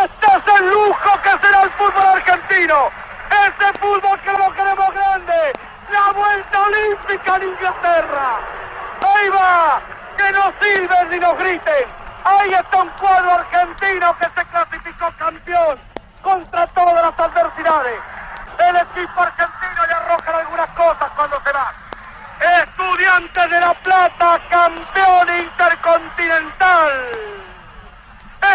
[0.05, 2.90] Este es el lujo que será el fútbol argentino.
[3.31, 5.53] Ese fútbol que lo queremos grande.
[5.90, 8.38] La vuelta olímpica en Inglaterra.
[9.03, 9.81] Ahí va.
[10.16, 11.99] Que no sirven ni nos griten.
[12.24, 15.78] Ahí está un cuadro argentino que se clasificó campeón
[16.22, 18.00] contra todas las adversidades.
[18.59, 21.72] El equipo argentino le arrojan algunas cosas cuando se va.
[22.62, 26.90] Estudiantes de La Plata, campeón intercontinental.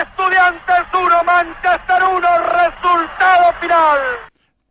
[0.01, 3.99] Estudiantes 1, Manchester 1, resultado final.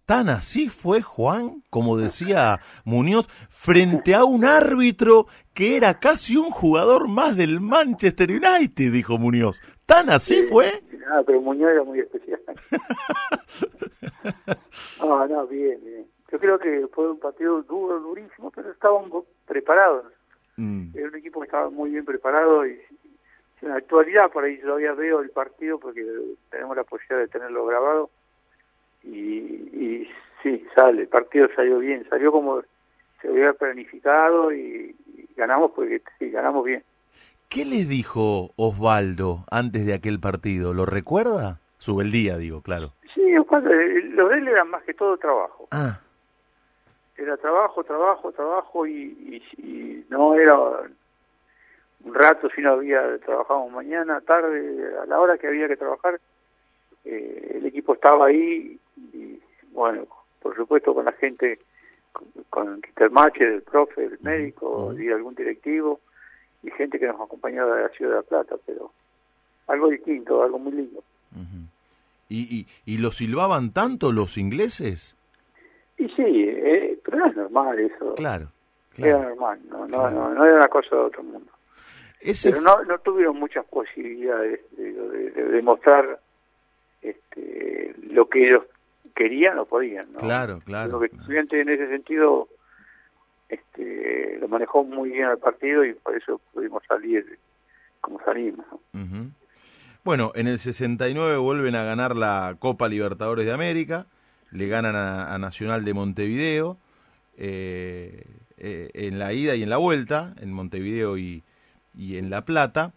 [0.06, 6.50] Tan así fue Juan, como decía Muñoz, frente a un árbitro que era casi un
[6.50, 9.62] jugador más del Manchester United, dijo Muñoz.
[9.86, 10.82] ¿Tan así fue?
[10.98, 12.40] Nada, pero Muñoz era muy especial.
[15.00, 16.06] no, no, bien, bien.
[16.30, 19.10] Yo creo que fue un partido duro, durísimo, pero estaban
[19.46, 20.04] preparados.
[20.56, 20.88] Mm.
[20.94, 22.78] Era un equipo que estaba muy bien preparado y
[23.62, 26.04] en la actualidad por ahí todavía veo el partido porque
[26.50, 28.10] tenemos la posibilidad de tenerlo grabado
[29.04, 29.38] y,
[29.72, 30.08] y
[30.42, 32.62] sí, sale, el partido salió bien, salió como
[33.20, 36.82] se había planificado y, y ganamos porque sí, ganamos bien.
[37.48, 40.72] ¿Qué les dijo Osvaldo antes de aquel partido?
[40.74, 41.60] ¿Lo recuerda?
[41.78, 42.92] Subeldía, digo, claro.
[43.14, 45.68] Sí, Osvaldo, eh, lo de él era más que todo trabajo.
[45.70, 46.00] Ah,
[47.16, 48.92] Era trabajo, trabajo, trabajo y,
[49.56, 50.54] y, y no era
[52.04, 56.20] un rato si no había trabajamos mañana, tarde, a la hora que había que trabajar,
[57.04, 58.78] eh, el equipo estaba ahí
[59.74, 60.06] bueno,
[60.40, 61.58] por supuesto con la gente,
[62.48, 66.00] con, Peter Mache, el profe, el médico y algún directivo
[66.62, 68.90] y gente que nos acompañó de la ciudad de La Plata, pero
[69.66, 71.00] algo distinto, algo muy lindo.
[71.32, 71.66] ujú.
[72.30, 75.14] ¿Y, y, ¿Y lo silbaban tanto los ingleses?
[75.98, 78.48] Y sí, eh, pero no es normal eso, Claro,
[78.96, 80.10] era normal, no, no, Claro.
[80.10, 81.50] no, no era una cosa de otro mundo.
[82.20, 86.18] Ese pero no, no tuvieron muchas posibilidades de, de, de demostrar
[87.02, 88.64] este, lo que ellos
[89.14, 90.12] querían o podían.
[90.12, 90.18] ¿no?
[90.18, 92.48] Claro, claro, Lo que estudiante en ese sentido
[93.48, 97.38] este, lo manejó muy bien el partido y por eso pudimos salir
[98.00, 98.66] como salimos.
[100.04, 104.06] Bueno, en el 69 vuelven a ganar la Copa Libertadores de América,
[104.50, 106.76] le ganan a, a Nacional de Montevideo,
[107.36, 111.42] eh, eh, en la ida y en la vuelta, en Montevideo y,
[111.96, 112.92] y en La Plata,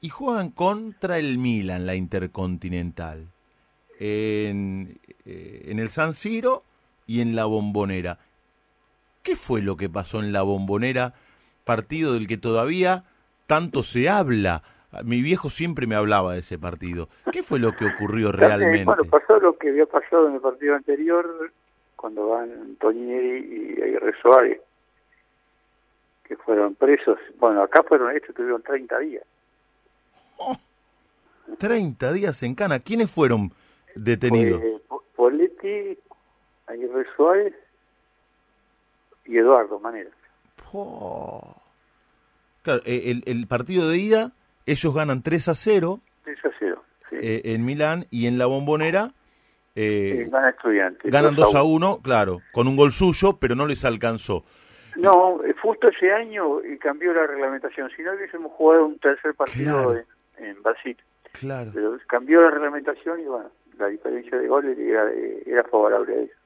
[0.00, 3.28] y juegan contra el Milan, la Intercontinental,
[4.00, 6.64] en, eh, en el San Siro
[7.06, 8.18] y en la Bombonera.
[9.22, 11.12] ¿Qué fue lo que pasó en la Bombonera,
[11.64, 13.04] partido del que todavía
[13.46, 14.62] tanto se habla?
[15.04, 17.08] Mi viejo siempre me hablaba de ese partido.
[17.30, 18.84] ¿Qué fue lo que ocurrió realmente?
[18.84, 21.52] Bueno, pasó lo que había pasado en el partido anterior
[21.94, 24.60] cuando van Toñeri y Aguirre Suárez,
[26.24, 27.18] que fueron presos.
[27.38, 29.24] Bueno, acá fueron, estos tuvieron 30 días.
[31.58, 32.80] 30 días en Cana.
[32.80, 33.52] ¿Quiénes fueron
[33.94, 34.60] detenidos?
[34.60, 35.98] Fue Po- Poletti,
[36.66, 37.54] Aguirre Suárez
[39.26, 40.10] y Eduardo Manera.
[40.70, 41.56] Po.
[42.62, 44.32] Claro, eh, el, el partido de ida,
[44.66, 46.82] ellos ganan 3 a 0 Eso ha sido.
[47.08, 47.16] Sí.
[47.20, 49.12] eh, en Milán y en la Bombonera
[49.74, 51.10] eh, Sí, gana estudiante.
[51.10, 51.94] ganan 2 a uno.
[51.96, 54.44] 1, claro, con un gol suyo, pero no les alcanzó.
[54.96, 57.88] No, eh, justo ese año eh, cambió la reglamentación.
[57.96, 60.04] Si no hubiésemos jugado un tercer partido Claro.
[60.38, 60.96] en, en Brasil.
[61.32, 61.70] Claro.
[61.72, 63.48] Pero cambió la reglamentación y bueno,
[63.80, 65.10] la diferencia de goles era,
[65.46, 66.36] era favorable a ellos.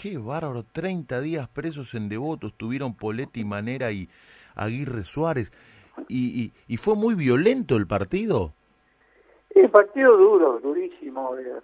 [0.00, 4.08] Qué bárbaro, 30 días presos en Devoto, estuvieron Poletti, Manera y
[4.54, 5.52] Aguirre Suárez.
[6.08, 8.54] Y, y, y fue muy violento el partido.
[9.50, 11.36] El partido duro, durísimo.
[11.36, 11.60] era.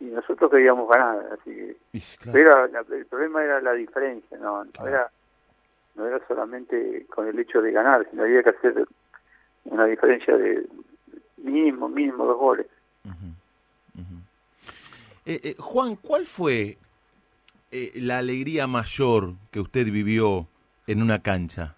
[0.00, 1.76] Y nosotros queríamos ganar, así que...
[1.92, 5.10] Y, claro, Era, la- el problema era la diferencia, no, no era
[5.94, 8.88] no era solamente con el hecho de ganar, sino había que hacer
[9.66, 10.66] una diferencia de
[11.36, 12.66] mínimo, mínimo dos goles.
[15.24, 16.76] Eh, eh, Juan, ¿cuál fue
[17.70, 20.46] eh, la alegría mayor que usted vivió
[20.86, 21.76] en una cancha?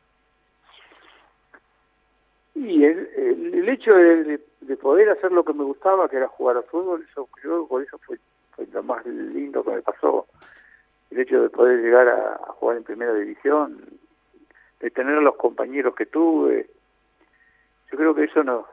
[2.55, 6.59] Y el, el- hecho de, de, poder hacer lo que me gustaba, que era jugar
[6.59, 8.19] al fútbol, eso creo por eso fue,
[8.53, 10.27] fue, lo más lindo que me pasó.
[11.11, 13.83] El hecho de poder llegar a, jugar en primera división,
[14.81, 16.69] de tener los compañeros que tuve,
[17.91, 18.67] yo creo que eso nos,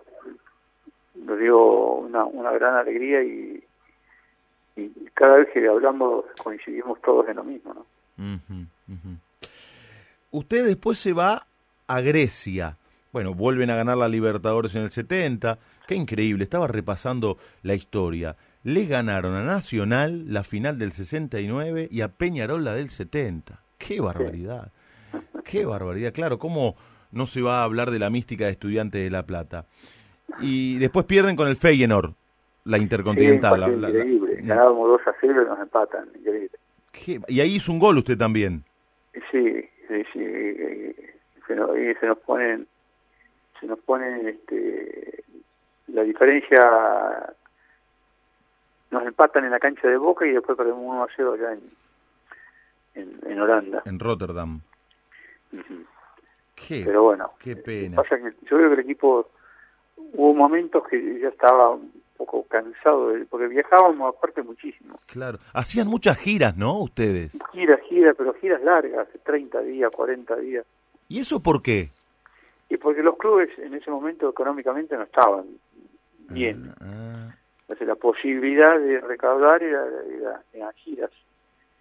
[1.15, 3.63] nos dio una, una gran alegría y,
[4.75, 7.85] y cada vez que hablamos coincidimos todos en lo mismo, ¿no?
[10.31, 11.45] Usted después se va
[11.87, 12.77] a Grecia.
[13.11, 15.59] Bueno, vuelven a ganar la Libertadores en el 70.
[15.87, 18.37] Qué increíble, estaba repasando la historia.
[18.63, 23.59] Le ganaron a Nacional la final del 69 y a Peñarol la del 70.
[23.77, 24.71] Qué barbaridad.
[25.43, 26.13] Qué barbaridad.
[26.13, 26.75] Claro, ¿cómo
[27.11, 29.65] no se va a hablar de la mística de Estudiantes de La Plata?
[30.39, 32.11] Y después pierden con el Feyenoord,
[32.65, 33.63] la Intercontinental.
[33.65, 34.39] Sí, increíble.
[34.41, 36.09] Ganábamos 2 a 0 y nos empatan.
[36.15, 36.57] Increíble.
[37.27, 38.63] Y ahí hizo un gol usted también.
[39.31, 40.95] Sí, sí, sí.
[41.47, 42.67] Se nos, se nos ponen,
[43.59, 45.23] se nos ponen, este,
[45.87, 47.33] la diferencia,
[48.91, 51.53] nos empatan en la cancha de Boca y después perdemos 1 a 0 allá
[52.95, 53.81] en, en, Holanda.
[53.85, 54.61] En Rotterdam.
[56.55, 57.97] qué, Pero bueno, qué pena.
[57.97, 59.29] Pasa que yo creo que el equipo,
[59.97, 61.77] hubo momentos que ya estaba
[62.17, 64.99] poco cansado, porque viajábamos aparte muchísimo.
[65.07, 66.79] Claro, hacían muchas giras, ¿no?
[66.79, 67.39] Ustedes.
[67.51, 70.65] Giras, giras, pero giras largas, 30 días, 40 días.
[71.07, 71.89] ¿Y eso por qué?
[72.69, 75.45] Y porque los clubes en ese momento económicamente no estaban
[76.29, 76.73] bien.
[76.79, 77.35] Ah, ah.
[77.61, 79.83] Entonces la posibilidad de recaudar era,
[80.53, 81.11] era, giras.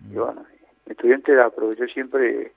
[0.01, 0.19] Y mm.
[0.19, 0.47] bueno,
[0.87, 2.53] el estudiante aprovechó siempre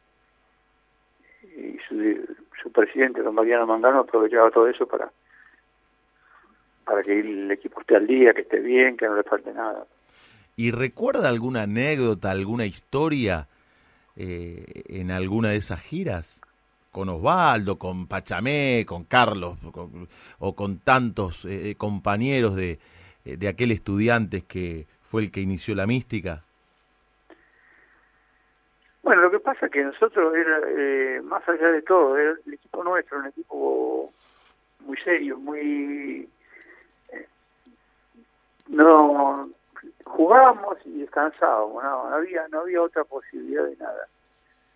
[1.43, 5.11] y su, su presidente, don Mariano Mangano, aprovechaba todo eso para
[6.85, 9.85] para que el equipo esté al día, que esté bien, que no le falte nada.
[10.55, 13.47] ¿Y recuerda alguna anécdota, alguna historia
[14.15, 16.41] eh, en alguna de esas giras?
[16.91, 19.57] Con Osvaldo, con Pachamé, con Carlos,
[20.37, 22.77] o con tantos eh, eh, compañeros de,
[23.23, 26.43] de aquel estudiante que fue el que inició la mística.
[29.01, 33.17] Bueno, lo que pasa es que nosotros, era, más allá de todo, el equipo nuestro,
[33.19, 34.13] un equipo
[34.85, 36.29] muy serio, muy
[38.73, 39.49] no
[40.05, 44.07] jugábamos y descansábamos, no, no había no había otra posibilidad de nada.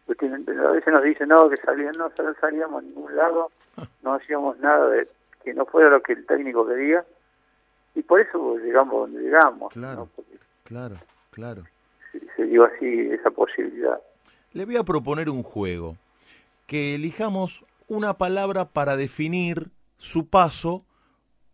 [0.08, 3.52] a veces nos dicen no que salían, no salíamos a ningún lado,
[4.04, 5.08] no hacíamos nada de
[5.44, 7.06] que no fuera lo que el técnico quería
[7.96, 9.74] y por eso llegamos donde llegamos.
[9.74, 10.10] Claro,
[10.64, 10.98] claro,
[11.32, 11.64] claro.
[12.36, 14.00] Se, dio así esa posibilidad.
[14.54, 15.98] Le voy a proponer un juego,
[16.68, 20.86] que elijamos una palabra para definir su paso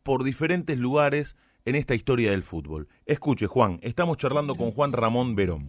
[0.04, 2.88] por diferentes lugares en esta historia del fútbol.
[3.06, 5.68] Escuche, Juan, estamos charlando con Juan Ramón Verón.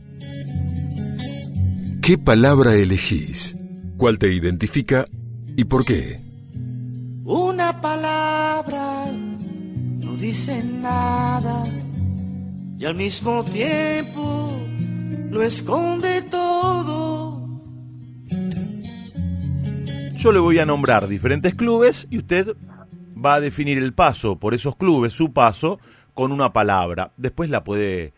[2.03, 3.57] ¿Qué palabra elegís?
[3.97, 5.07] ¿Cuál te identifica
[5.57, 6.21] y por qué?
[7.25, 11.65] Una palabra no dice nada
[12.79, 14.53] y al mismo tiempo
[15.31, 17.41] lo esconde todo.
[20.15, 22.57] Yo le voy a nombrar diferentes clubes y usted
[23.25, 25.79] va a definir el paso por esos clubes, su paso,
[26.15, 27.13] con una palabra.
[27.17, 28.13] Después la puede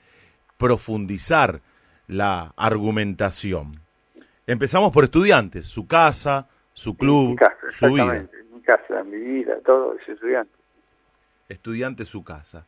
[0.58, 1.60] profundizar
[2.06, 3.80] la argumentación.
[4.46, 7.38] Empezamos por estudiantes, su casa, su club,
[7.70, 8.26] su vida.
[8.52, 10.52] Mi casa, mi vida, todo es estudiante.
[11.48, 12.66] Estudiante, su casa.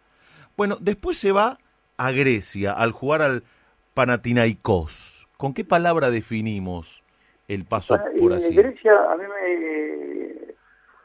[0.56, 1.58] Bueno, después se va
[1.96, 3.42] a Grecia al jugar al
[3.94, 5.28] Panathinaikos.
[5.36, 7.04] ¿Con qué palabra definimos
[7.46, 8.46] el paso por así?
[8.46, 9.87] En Grecia a mí me,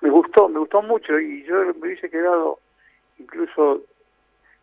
[0.03, 2.59] me gustó, me gustó mucho y yo me hubiese quedado,
[3.17, 3.81] incluso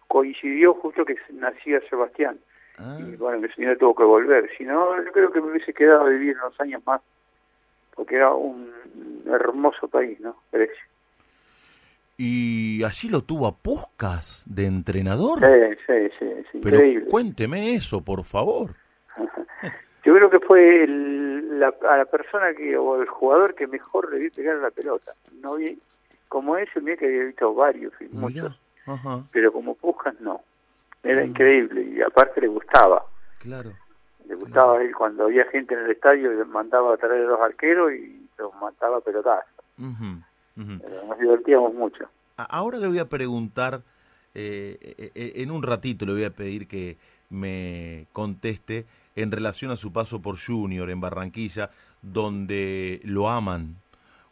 [0.06, 2.38] coincidió justo que nacía Sebastián.
[2.76, 2.98] Ah.
[3.00, 4.50] Y bueno, el señor tuvo que volver.
[4.58, 7.00] Si no, yo creo que me hubiese quedado a vivir unos años más,
[7.94, 8.70] porque era un
[9.26, 10.36] hermoso país, ¿no?
[10.52, 10.84] Grecia.
[12.18, 15.38] ¿Y allí lo tuvo a Puscas de entrenador?
[15.38, 16.44] Sí, sí, sí.
[16.52, 18.74] sí Pero cuénteme eso, por favor.
[20.04, 24.12] yo creo que fue el la, a la persona que o el jugador que mejor
[24.12, 25.12] le vi pegar la pelota.
[25.40, 25.78] No vi,
[26.28, 28.58] como ese, mira que había visto varios y muchos,
[29.30, 30.40] pero como Pujas no.
[31.02, 31.28] Era mm.
[31.28, 33.04] increíble y aparte le gustaba.
[33.38, 33.72] Claro.
[34.26, 37.40] Le gustaba él cuando había gente en el estadio, le mandaba a traer a los
[37.40, 39.50] arqueros y los mataba a pelotazos.
[39.76, 42.08] Nos divertíamos mucho.
[42.36, 43.82] Ahora le voy a preguntar,
[44.34, 46.96] eh, eh, eh, en un ratito le voy a pedir que
[47.30, 48.86] me conteste
[49.22, 51.70] en relación a su paso por Junior en Barranquilla,
[52.02, 53.76] donde lo aman.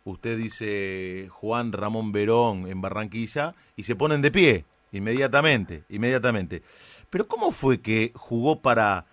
[0.05, 6.63] Usted dice Juan Ramón Verón en Barranquilla y se ponen de pie inmediatamente, inmediatamente.
[7.11, 9.05] Pero ¿cómo fue que jugó para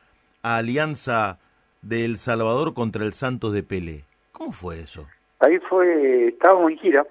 [0.41, 1.39] Alianza
[1.81, 4.05] de El Salvador contra el Santos de Pelé?
[4.31, 5.05] ¿Cómo fue eso?
[5.39, 7.05] Ahí fue, estábamos en gira,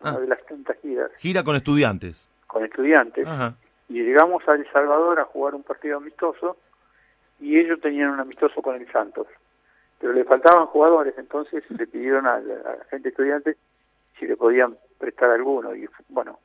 [0.00, 0.18] una Ah.
[0.18, 2.28] de las tantas giras Gira con estudiantes.
[2.46, 3.54] con estudiantes, Ajá.
[3.88, 6.56] y llegamos a El Salvador a jugar un partido amistoso,
[7.40, 9.26] y ellos tenían un amistoso con el Santos.
[9.98, 13.56] Pero le faltaban jugadores, entonces le pidieron a la, a la gente estudiante
[14.18, 15.74] si le podían prestar alguno.
[15.74, 16.38] Y bueno,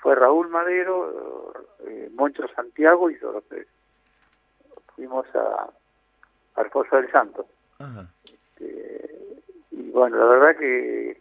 [0.00, 1.52] fue Raúl Madero,
[1.86, 3.42] eh, Moncho Santiago y yo.
[3.52, 3.66] eh,
[4.94, 5.70] Fuimos a,
[6.56, 7.46] a Reforza del Santo.
[7.78, 8.08] Ajá.
[8.60, 9.40] Eh,
[9.70, 11.20] y bueno, la verdad que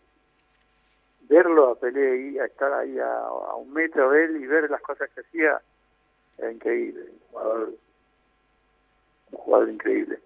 [1.29, 4.69] verlo a Pelé ahí, a estar ahí a, a un metro de él y ver
[4.69, 5.61] las cosas que hacía,
[6.37, 7.01] era increíble.
[7.01, 7.73] Un jugador,
[9.31, 10.19] un jugador increíble.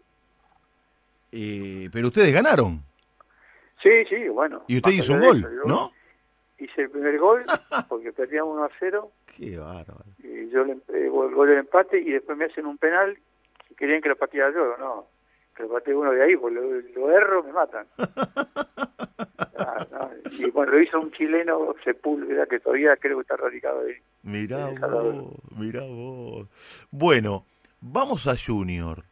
[1.32, 2.82] Eh, pero ustedes ganaron.
[3.82, 4.64] Sí, sí, bueno.
[4.68, 5.92] Y usted hizo un gol, eso, ¿no?
[6.60, 7.44] Hice el primer gol
[7.90, 10.04] porque perdíamos 1 a 0 Qué bárbaro.
[10.20, 13.18] y yo le, eh, el gol del empate y después me hacen un penal
[13.70, 15.08] y querían que lo pateara yo, no,
[15.56, 17.88] que lo patee uno de ahí, pues lo, lo erro, me matan.
[19.58, 23.82] Ah, no, Y bueno, lo hizo un chileno Sepúlveda que todavía creo que está radicado
[23.82, 23.94] ahí.
[24.24, 26.48] Mirá vos, mirá vos.
[26.90, 27.46] Bueno,
[27.82, 29.06] vamos a Junior.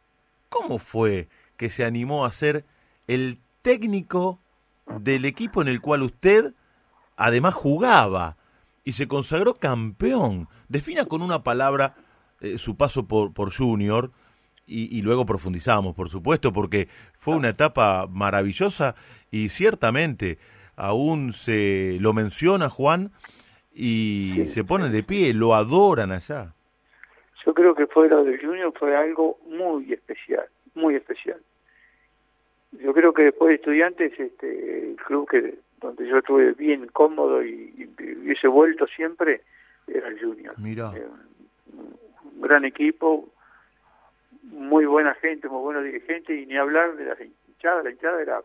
[0.48, 2.64] ¿Cómo fue que se animó a ser
[3.06, 4.40] el técnico
[4.86, 6.54] del equipo en el cual usted
[7.16, 8.36] además jugaba
[8.84, 10.48] y se consagró campeón?
[10.68, 11.96] Defina con una palabra
[12.40, 14.12] eh, su paso por, Junior
[14.66, 18.94] y, y luego profundizamos, por supuesto, porque fue una etapa maravillosa
[19.30, 20.38] y ciertamente
[20.76, 23.12] aún se lo menciona Juan
[23.74, 26.54] y se ponen de pie, lo adoran allá.
[27.44, 31.40] Yo creo que fue lo del Junior fue algo muy especial, muy especial.
[32.72, 37.42] Yo creo que después de estudiantes, este, el club que donde yo estuve bien cómodo
[37.42, 39.40] y, y hubiese vuelto siempre
[39.86, 40.54] era el Junior.
[40.58, 41.06] Mira, Eh,
[41.72, 43.28] un, gran equipo,
[44.42, 47.82] muy buena gente, muy buenos dirigentes y ni hablar de la hinchada.
[47.82, 48.42] La hinchada era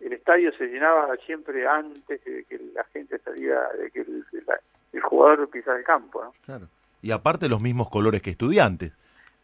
[0.00, 5.48] el estadio se llenaba siempre antes de que la gente salía, de que el jugador
[5.50, 6.32] pisara el campo, ¿no?
[6.44, 6.66] claro.
[7.02, 8.92] Y aparte los mismos colores que estudiantes,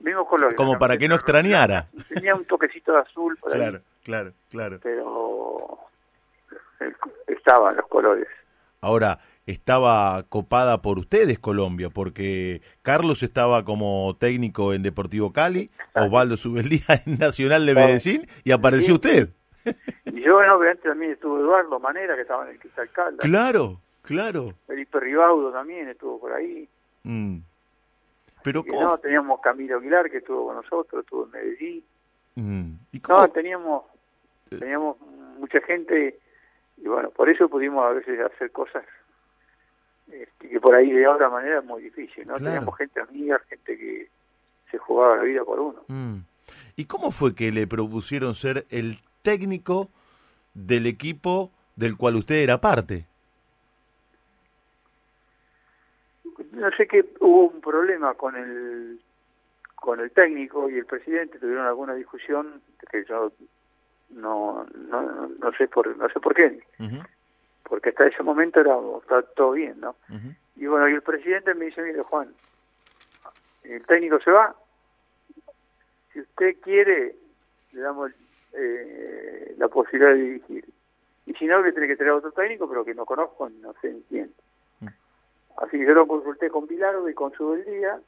[0.01, 0.55] Mismos colores.
[0.57, 1.89] como para que no extrañara.
[2.09, 4.79] Tenía un toquecito de azul por ahí, Claro, claro, claro.
[4.83, 5.79] pero
[7.27, 8.29] estaban los colores.
[8.81, 16.37] Ahora, estaba copada por ustedes Colombia, porque Carlos estaba como técnico en Deportivo Cali, Osvaldo
[16.37, 17.87] Subeldía en Nacional de Claro.
[17.89, 18.93] Medellín y apareció Sí.
[18.93, 19.29] usted.
[20.05, 23.27] Y yo, bueno, obviamente también estuvo Eduardo Manera, que estaba en el Cristal Caldas.
[23.27, 24.55] Claro, claro.
[24.67, 26.69] Felipe Ribaudo también estuvo por ahí.
[27.07, 27.39] Mm.
[28.43, 28.83] Pero ¿cómo?
[28.83, 31.85] no, teníamos Camilo Aguilar, que estuvo con nosotros, estuvo en Medellín.
[32.35, 32.73] Mm.
[32.93, 33.21] ¿Y cómo?
[33.21, 33.85] No, teníamos,
[34.51, 35.01] teníamos
[35.39, 36.19] mucha gente
[36.77, 38.85] y bueno, por eso pudimos a veces hacer cosas
[40.13, 42.35] este, que por ahí de otra manera es muy difícil, ¿no?
[42.35, 42.45] Claro.
[42.45, 44.09] Teníamos gente amiga, gente que
[44.71, 45.81] se jugaba la vida por uno.
[45.89, 46.19] Mm.
[46.77, 49.89] ¿Y cómo fue que le propusieron ser el técnico
[50.55, 53.07] del equipo del cual usted era parte?
[56.57, 59.01] No sé que hubo un problema con el
[59.75, 63.33] con el técnico y el presidente tuvieron alguna discusión que yo
[64.11, 66.61] no no, no sé por no sé por qué
[67.69, 69.95] porque hasta ese momento era estaba todo bien no.
[70.57, 72.33] Y bueno, y el presidente me dice, mire Juan,
[73.65, 74.55] el técnico se va,
[76.13, 77.15] si usted quiere,
[77.73, 78.11] le damos
[78.55, 80.65] eh, la posibilidad de dirigir.
[81.27, 83.93] Y si no, le tiene que traer otro técnico, pero que no conozco, no sé
[83.93, 84.33] ni quién.
[85.59, 88.01] Así que yo lo consulté con Pilardo y con su día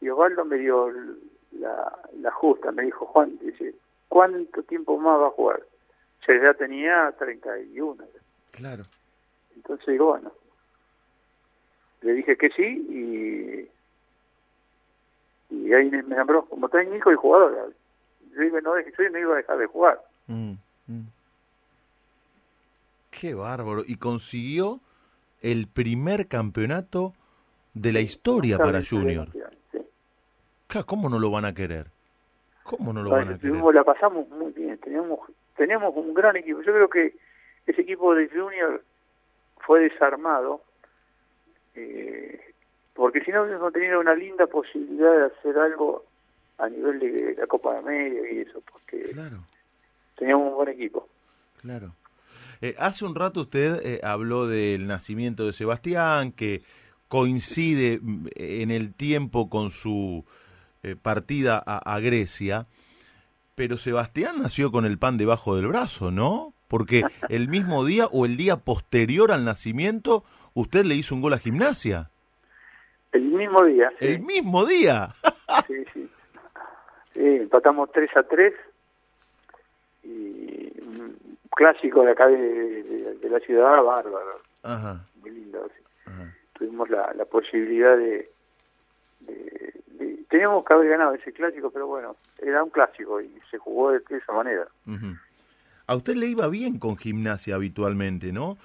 [0.00, 0.92] y Osvaldo me dio
[1.52, 3.74] la, la justa, me dijo, Juan, dice,
[4.08, 5.62] ¿cuánto tiempo más va a jugar?
[6.20, 8.04] O sea, ya tenía 31.
[8.50, 8.84] Claro.
[9.54, 10.32] Entonces digo, bueno,
[12.02, 13.70] le dije que sí
[15.50, 17.72] y, y ahí me nombró como técnico y jugador.
[18.34, 20.02] Yo iba, no, yo no iba a dejar de jugar.
[20.26, 20.52] Mm,
[20.86, 21.06] mm.
[23.10, 23.84] Qué bárbaro.
[23.86, 24.80] Y consiguió
[25.44, 27.12] el primer campeonato
[27.74, 29.28] de la historia para Junior.
[29.70, 29.78] Sí.
[30.68, 31.88] Claro, ¿Cómo no lo van a querer?
[32.62, 33.74] ¿Cómo no lo van a querer?
[33.74, 35.20] la pasamos muy bien, teníamos,
[35.54, 36.62] teníamos un gran equipo.
[36.62, 37.14] Yo creo que
[37.66, 38.82] ese equipo de Junior
[39.58, 40.62] fue desarmado
[41.74, 42.40] eh,
[42.94, 46.04] porque si no hubiésemos tenido una linda posibilidad de hacer algo
[46.56, 49.38] a nivel de la Copa de América y eso, porque Claro,
[50.16, 51.06] teníamos un buen equipo.
[51.60, 51.92] claro.
[52.60, 56.62] Eh, hace un rato usted eh, habló del nacimiento de Sebastián, que
[57.08, 60.24] coincide mm, en el tiempo con su
[60.82, 62.66] eh, partida a, a Grecia,
[63.54, 66.52] pero Sebastián nació con el pan debajo del brazo, ¿no?
[66.68, 70.24] Porque el mismo día o el día posterior al nacimiento,
[70.54, 72.10] usted le hizo un gol a gimnasia.
[73.12, 74.06] El mismo día, sí.
[74.06, 75.10] El mismo día.
[75.68, 76.10] Sí, sí.
[77.14, 78.52] Sí, empatamos 3 a 3
[80.02, 80.63] y
[81.54, 84.40] clásico de acá de, de- de la ciudad, bárbaro.
[84.62, 85.04] Ajá.
[85.20, 85.68] muy lindo.
[85.76, 85.82] sí.
[86.06, 86.34] Ajá.
[86.54, 88.30] Tuvimos la, la posibilidad de,
[90.28, 94.02] Teníamos que haber ganado ese clásico, pero bueno, era un clásico y se jugó de,
[94.10, 94.66] esa manera.
[95.86, 98.58] A usted le iba bien con gimnasia habitualmente, ¿no?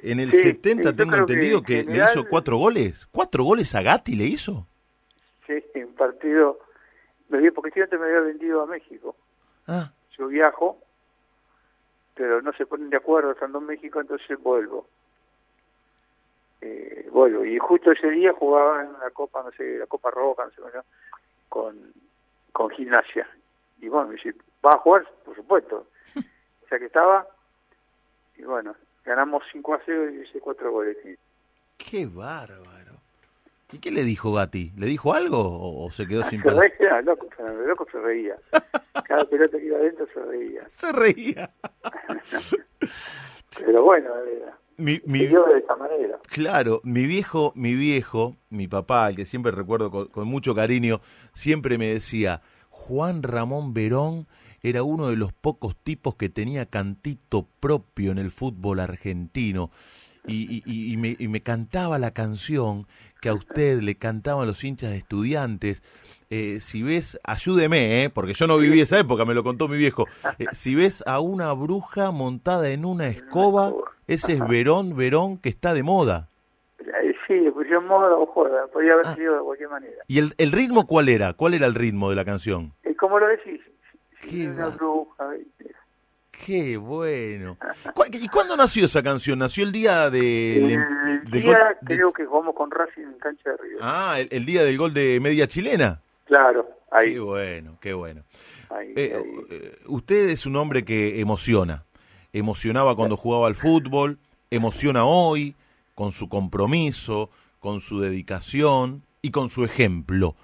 [0.00, 3.06] En el Sí, 70 sí, yo tengo que entendido en que, le hizo cuatro goles.
[3.10, 4.66] ¿Cuatro goles a Gatti le hizo?
[5.46, 6.58] Sí, un partido...
[7.30, 9.16] Me porque yo antes me había vendido a México.
[9.66, 10.78] Ah, Yo viajo,
[12.14, 14.86] pero no se ponen de acuerdo estando en México, entonces vuelvo.
[16.60, 17.44] Eh, vuelvo.
[17.44, 20.60] Y justo ese día jugaba en la Copa, no sé, la Copa Roja, no sé
[20.62, 20.84] llama,
[21.48, 21.92] con,
[22.52, 23.28] con gimnasia.
[23.80, 25.06] Y bueno, me dice, ¿vas a jugar?
[25.24, 25.86] Por supuesto.
[26.16, 27.26] o sea que estaba,
[28.36, 30.96] y bueno, ganamos 5 a 0 y hice 4 goles.
[31.76, 32.93] Qué bárbaro.
[33.72, 34.72] ¿Y qué le dijo Gatti?
[34.76, 38.36] ¿Le dijo algo o, o se quedó sin Se reía, loco, Fernando, loco se reía.
[39.04, 40.66] Cada pelota que iba adentro se reía.
[40.70, 41.50] Se reía.
[43.58, 46.18] Pero bueno, era, Mi, mi, de esa manera.
[46.28, 51.00] Claro, mi viejo, mi viejo, mi papá, al que siempre recuerdo con, con mucho cariño,
[51.34, 54.26] siempre me decía, Juan Ramón Verón
[54.62, 59.70] era uno de los pocos tipos que tenía cantito propio en el fútbol argentino.
[60.26, 62.86] Y, y- y- y me, y me cantaba la canción
[63.24, 65.82] que a usted le cantaban los hinchas de estudiantes.
[66.28, 69.78] Eh, si ves, ayúdeme, eh, porque yo no viví esa época, me lo contó mi
[69.78, 70.04] viejo.
[70.38, 73.72] Eh, si ves a una bruja montada en una escoba,
[74.06, 76.28] ese es Verón, Verón que está de moda.
[76.80, 79.14] Eh, Sí, le pusieron moda o joda, podía haber Ah.
[79.14, 79.96] sido de cualquier manera.
[80.06, 81.32] ¿Y el, el ritmo cuál era?
[81.32, 82.74] ¿Cuál era el ritmo de la canción?
[82.84, 83.62] ¿Y cómo lo decís?
[84.20, 85.30] Si una bruja.
[86.44, 87.56] Qué bueno.
[87.94, 89.38] ¿Cu- ¿Y cuándo nació esa canción?
[89.38, 93.18] ¿Nació el día de, El del día gol de- creo que jugamos con Racing en
[93.18, 93.78] cancha de Río.
[93.80, 96.00] Ah, el, el día del gol de media chilena.
[96.26, 97.14] Claro, ahí.
[97.14, 98.22] Qué bueno, qué bueno.
[98.70, 99.22] ahí, Eh, ahí.
[99.50, 101.84] eh, usted es un hombre que emociona.
[102.32, 104.18] Emocionaba cuando jugaba al fútbol,
[104.50, 105.54] emociona hoy
[105.94, 107.30] con su compromiso,
[107.60, 110.34] con su dedicación y con su ejemplo.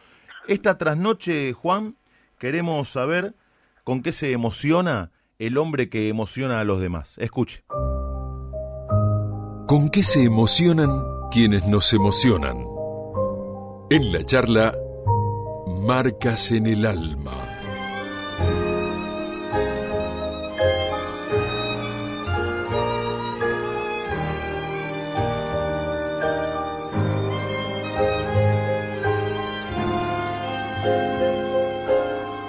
[0.47, 1.97] Esta trasnoche, Juan,
[2.39, 3.35] queremos saber
[3.85, 5.11] con qué se emociona
[5.41, 7.17] el hombre que emociona a los demás.
[7.19, 7.65] Escuche.
[9.67, 10.91] ¿Con qué se emocionan
[11.31, 12.67] quienes nos emocionan?
[13.89, 14.77] En la charla,
[15.87, 17.33] Marcas en el Alma.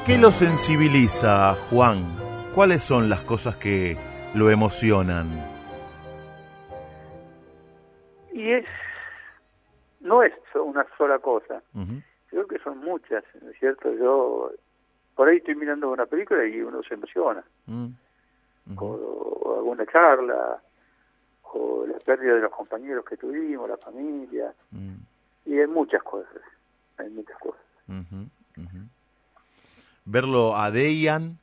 [0.05, 2.20] ¿Qué lo sensibiliza, Juan?
[2.53, 3.97] ¿Cuáles son las cosas que
[4.35, 5.27] lo emocionan?
[8.33, 8.65] Y es,
[10.01, 11.61] no es una sola cosa,
[12.27, 13.93] creo que son muchas, ¿no es cierto?
[13.93, 14.51] Yo
[15.15, 18.85] por ahí estoy mirando una película y uno se emociona, ujú.
[18.85, 20.61] o, alguna charla,
[21.43, 24.95] o la pérdida de los compañeros que tuvimos, la familia, Mm,
[25.45, 26.41] y hay muchas cosas,
[26.97, 27.61] hay muchas cosas.
[30.05, 31.40] Verlo a Dejan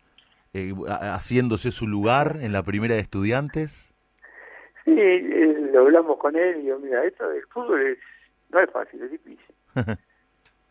[0.59, 3.93] eh, ha- haciéndose su lugar en la primera de estudiantes.
[4.85, 7.99] Sí, eh, lo hablamos con él y yo, mira, esto del fútbol es,
[8.51, 9.55] no es fácil, es difícil.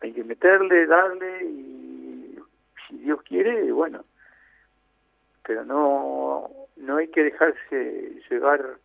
[0.00, 2.38] Hay que meterle, darle y
[2.88, 4.04] si Dios quiere, bueno.
[5.46, 8.76] Pero no, no hay que dejarse llevar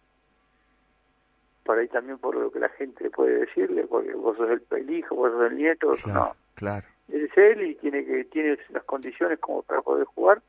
[1.64, 4.89] por ahí también por lo que la gente puede decirle, porque vos sos el, el
[4.89, 6.36] hijo, vos sos el nieto, no.
[6.56, 6.88] claro.
[7.10, 10.41] Es él y tiene que tiene las condiciones como para poder jugar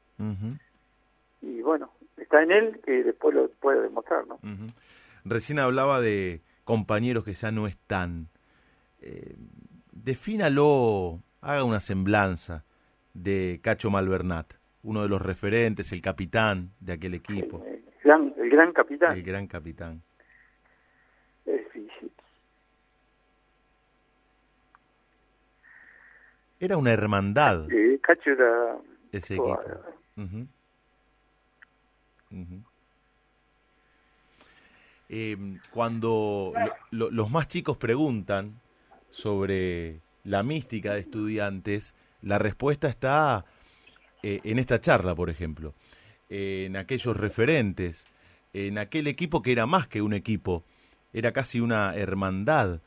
[1.44, 4.38] y bueno, está en él que después lo puede demostrar, ¿no?
[5.24, 8.28] Recién hablaba de compañeros que ya no están.
[9.02, 9.34] Eh,
[9.92, 12.64] defínalo, haga una semblanza
[13.12, 18.50] de Cacho Malvernat, uno de los referentes, el capitán de aquel equipo, El gran, el
[18.50, 19.16] gran capitán.
[19.16, 20.02] el gran capitán.
[21.44, 22.10] Es difícil.
[26.64, 27.70] Era una hermandad.
[27.70, 28.78] Eh, Cacho era
[29.12, 29.60] ese equipo.
[35.10, 35.36] Eh,
[35.70, 38.58] cuando lo- lo- los más chicos preguntan
[39.10, 43.44] sobre la mística de estudiantes, la respuesta está
[44.22, 45.74] eh, en esta charla, por ejemplo,
[46.30, 48.06] en aquellos referentes,
[48.54, 50.64] en aquel equipo que era más que un equipo,
[51.12, 52.80] era casi una hermandad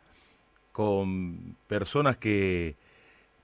[0.71, 2.75] con personas que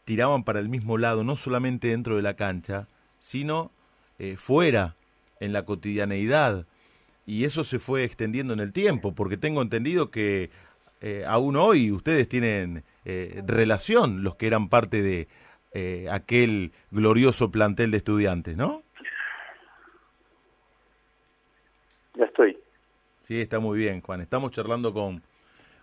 [0.05, 2.87] tiraban para el mismo lado, no solamente dentro de la cancha,
[3.19, 3.71] sino
[4.19, 4.95] eh, fuera,
[5.39, 6.65] en la cotidianeidad.
[7.25, 10.49] Y eso se fue extendiendo en el tiempo, porque tengo entendido que
[11.01, 15.27] eh, aún hoy ustedes tienen eh, relación, los que eran parte de
[16.11, 18.83] aquel glorioso plantel de estudiantes, ¿no?
[22.13, 22.55] Ya estoy.
[23.21, 24.21] Sí, está muy bien, Juan.
[24.21, 25.23] Estamos charlando con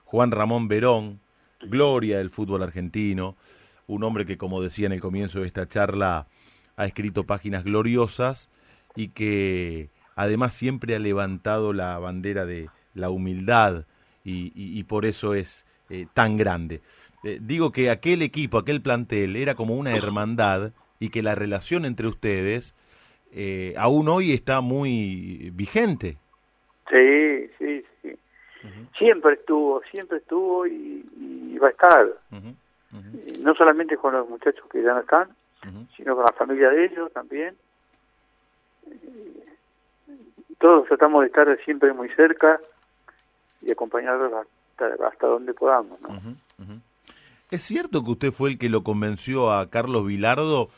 [0.04, 1.18] Juan Ramón Verón,
[1.60, 3.36] gloria del fútbol argentino,
[3.90, 6.26] un hombre que, como decía en el comienzo de esta charla,
[6.76, 8.48] ha escrito páginas gloriosas
[8.94, 13.84] y que además siempre ha levantado la bandera de la humildad
[14.24, 16.82] y, por eso es eh, tan grande.
[17.24, 21.84] Eh, digo que aquel equipo, aquel plantel era como una hermandad y que la relación
[21.84, 22.74] entre ustedes
[23.32, 26.16] eh, aún hoy está muy vigente.
[26.88, 28.10] Sí, sí, sí.
[28.98, 32.06] Siempre estuvo, siempre estuvo y, va a estar.
[33.40, 35.28] No solamente con los muchachos que ya no están,
[35.96, 37.54] sino con la familia de ellos también.
[40.58, 42.60] Todos tratamos de estar siempre muy cerca
[43.62, 46.00] y acompañarlos hasta, hasta donde podamos.
[46.00, 46.08] ¿no?
[47.50, 50.70] ¿Es cierto que usted fue el que lo convenció a Carlos Vilardo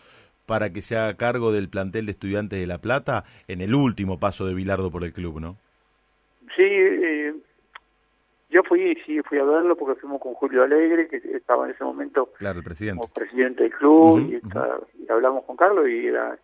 [0.47, 4.19] para que se haga cargo del plantel de estudiantes de La Plata en el último
[4.19, 5.57] paso de Vilardo por el club, no?
[6.57, 7.02] Sí, eh,
[8.53, 11.85] yo fui, sí, fui a verlo porque fuimos con Julio Alegre, que estaba en ese
[11.85, 13.01] momento claro, el presidente.
[13.01, 16.39] como presidente del club, y, hablamos con Carlos y era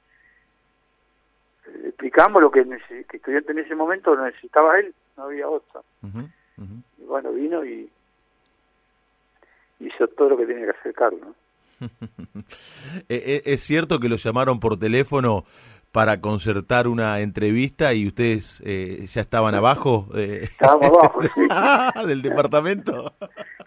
[1.85, 2.65] explicamos lo que,
[3.09, 5.83] que estudiante en ese momento necesitaba él, no había otra.
[6.03, 7.91] Y bueno, vino y
[9.81, 11.37] hizo todo lo que tiene que hacer Carlos.
[13.09, 15.45] Eh, eh, ¿Es cierto que lo llamaron por teléfono
[15.93, 20.09] para concertar una entrevista y ustedes eh, ya estaban abajo?
[20.14, 22.07] Estábamos abajo, sí.
[22.07, 23.14] ¿Del departamento?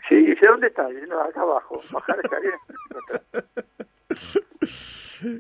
[0.08, 0.88] Sí, dice, ¿dónde está?
[1.08, 1.82] No, acá abajo.
[1.92, 2.18] Bajar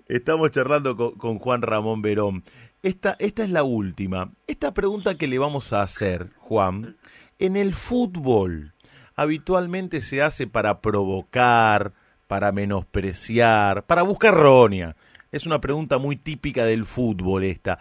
[0.07, 2.43] Estamos charlando con, con, Juan Ramón Verón.
[2.83, 4.31] Esta, esta es la última.
[4.47, 6.97] Esta pregunta que le vamos a hacer, Juan,
[7.39, 8.73] en el fútbol,
[9.15, 11.93] habitualmente se hace para provocar,
[12.27, 14.95] para menospreciar, para buscar roña.
[15.31, 17.79] Es una pregunta muy típica del fútbol esta.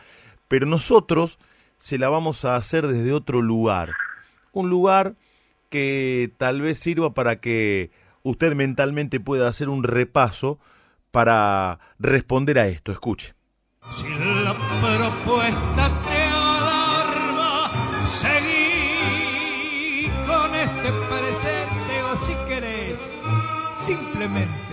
[0.48, 1.38] Pero nosotros
[1.78, 3.92] se la vamos a hacer desde otro lugar.
[4.52, 5.16] Un lugar
[5.68, 7.90] que tal vez sirva para que
[8.22, 10.58] usted mentalmente pueda hacer un repaso
[11.10, 12.92] para responder a esto.
[12.92, 13.34] Escuche.
[13.96, 17.70] Si la propuesta te alarma,
[20.26, 22.98] con este presente o si querés,
[23.84, 24.69] simplemente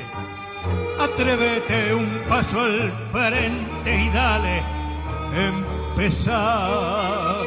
[0.99, 4.63] atrévete un paso al frente y dale,
[5.49, 7.45] empezar.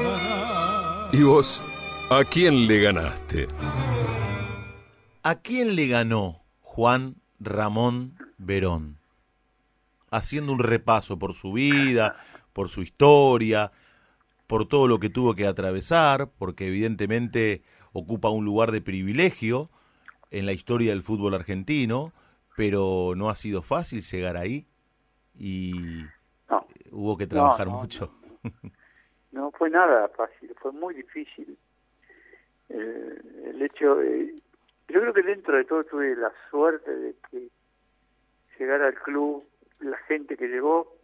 [1.13, 1.65] ¿Y vos?
[2.11, 3.49] ¿A quién le ganaste?
[5.23, 8.99] ¿A quién le ganó Juan Ramón Verón?
[10.11, 12.17] Haciendo un repaso por su vida,
[12.53, 13.73] por su historia,
[14.47, 17.63] por todo lo que tuvo que atravesar, porque evidentemente
[17.93, 19.71] ocupa un lugar de privilegio
[20.31, 22.13] en la historia del fútbol argentino,
[22.61, 24.67] pero no ha sido fácil llegar ahí
[25.35, 25.73] y
[26.91, 28.13] hubo que trabajar mucho.
[29.33, 31.57] No, fue nada fácil, fue muy difícil.
[32.69, 37.49] Eh, el hecho, yo creo que dentro de todo tuve la suerte de que
[38.59, 39.43] llegara al club
[39.79, 40.95] la gente que llegó,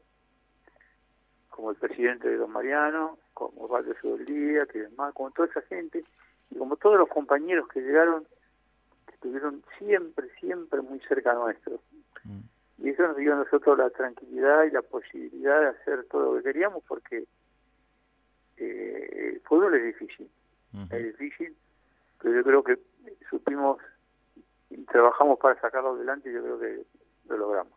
[1.49, 3.95] como el presidente de Don Mariano, como Osvaldo
[4.27, 6.05] Día, que demás, como toda esa gente,
[6.51, 8.27] y como todos los compañeros que llegaron,
[9.27, 11.81] estuvieron siempre, siempre muy cerca nuestro.
[12.24, 12.41] Mm.
[12.85, 16.39] Y eso nos dio a nosotros la tranquilidad y la posibilidad de hacer todo lo
[16.39, 17.24] que queríamos, porque
[18.59, 20.29] eh, el fútbol es difícil,
[20.91, 21.57] es difícil,
[22.20, 22.79] pero yo creo que
[23.31, 23.79] supimos
[24.68, 26.83] y trabajamos para sacarlo adelante y yo creo que
[27.29, 27.72] lo logramos.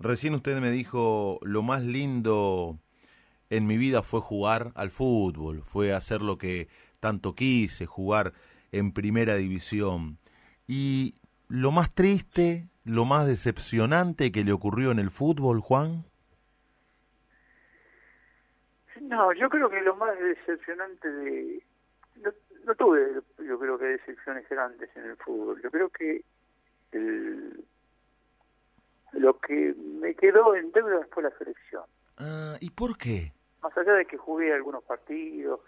[0.00, 2.78] Recién usted me dijo, lo más lindo
[3.48, 6.68] en mi vida fue jugar al fútbol, fue hacer lo que
[6.98, 8.32] tanto quise, jugar
[8.72, 10.18] en primera división.
[10.66, 11.14] Y
[11.48, 16.04] lo más triste, lo más decepcionante que le ocurrió en el fútbol, Juan.
[19.00, 21.62] No, yo creo que lo más decepcionante de...
[22.66, 25.60] No, tuve, yo creo que decepciones grandes en el fútbol.
[25.62, 26.24] Yo creo que
[26.92, 27.64] el,
[29.12, 31.84] lo que me quedó en deuda fue la selección.
[32.16, 33.32] Ah, ¿Y por qué?
[33.62, 35.60] Más allá de que jugué algunos partidos,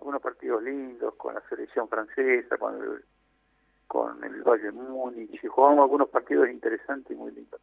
[0.00, 3.04] algunos partidos lindos con la selección francesa, con el,
[3.90, 7.60] con el Valle Múnich, y jugamos algunos partidos interesantes y muy lindos.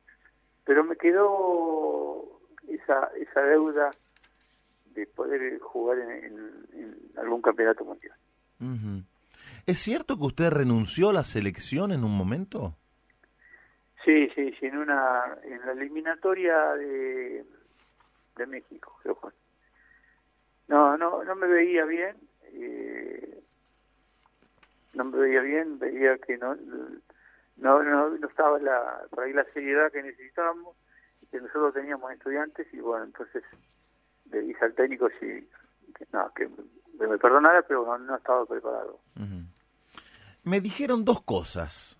[0.65, 3.91] Pero me quedó esa, esa deuda
[4.93, 8.13] de poder jugar en, algún campeonato mundial.
[9.65, 12.75] ¿Es cierto que usted renunció a la selección en un momento?
[14.03, 17.45] Sí, sí, sí, en una en la eliminatoria de,
[18.35, 19.17] de México, creo
[20.67, 22.17] No, no, no me veía bien.
[22.51, 23.43] Eh,
[24.97, 26.55] no me veía bien, veía que no
[27.57, 30.75] no no, no estaba la, por ahí la seriedad que necesitábamos,
[31.31, 33.43] que nosotros teníamos estudiantes y bueno, entonces
[34.31, 35.47] le dije al técnico si
[35.93, 36.49] que, no, que
[37.07, 38.99] me perdonara, pero no, no estaba preparado.
[40.43, 41.99] Me dijeron dos cosas.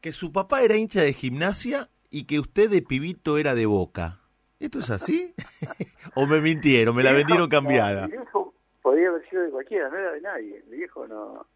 [0.00, 4.20] Que su papá era hincha de gimnasia y que usted de pibito era de boca.
[4.58, 5.34] ¿Esto es así?
[6.14, 6.94] ¿O me mintieron?
[6.94, 8.06] ¿Me la vendieron cambiada?
[8.06, 10.64] Mi viejo podía haber sido de cualquiera, no era de nadie.
[10.68, 11.46] Mi viejo no.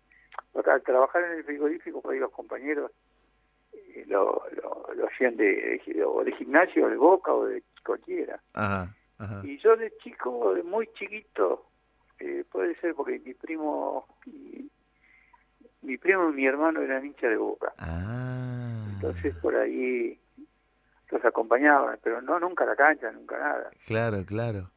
[0.55, 2.91] Al trabajar en el frigorífico, por ahí los compañeros
[3.73, 7.63] eh, lo, lo, lo hacían de, de, o de gimnasio, o de boca, o de
[7.85, 8.41] cualquiera.
[8.53, 9.41] Ajá, ajá.
[9.45, 11.67] Y yo de chico, de muy chiquito,
[12.21, 14.71] eh, puede ser porque mi primo, y,
[15.83, 17.73] mi primo y mi hermano eran hinchas de boca.
[17.79, 20.19] Ah, Entonces por ahí
[21.11, 23.71] los acompañaban, pero no nunca la cancha, nunca nada.
[23.87, 24.71] claro, claro.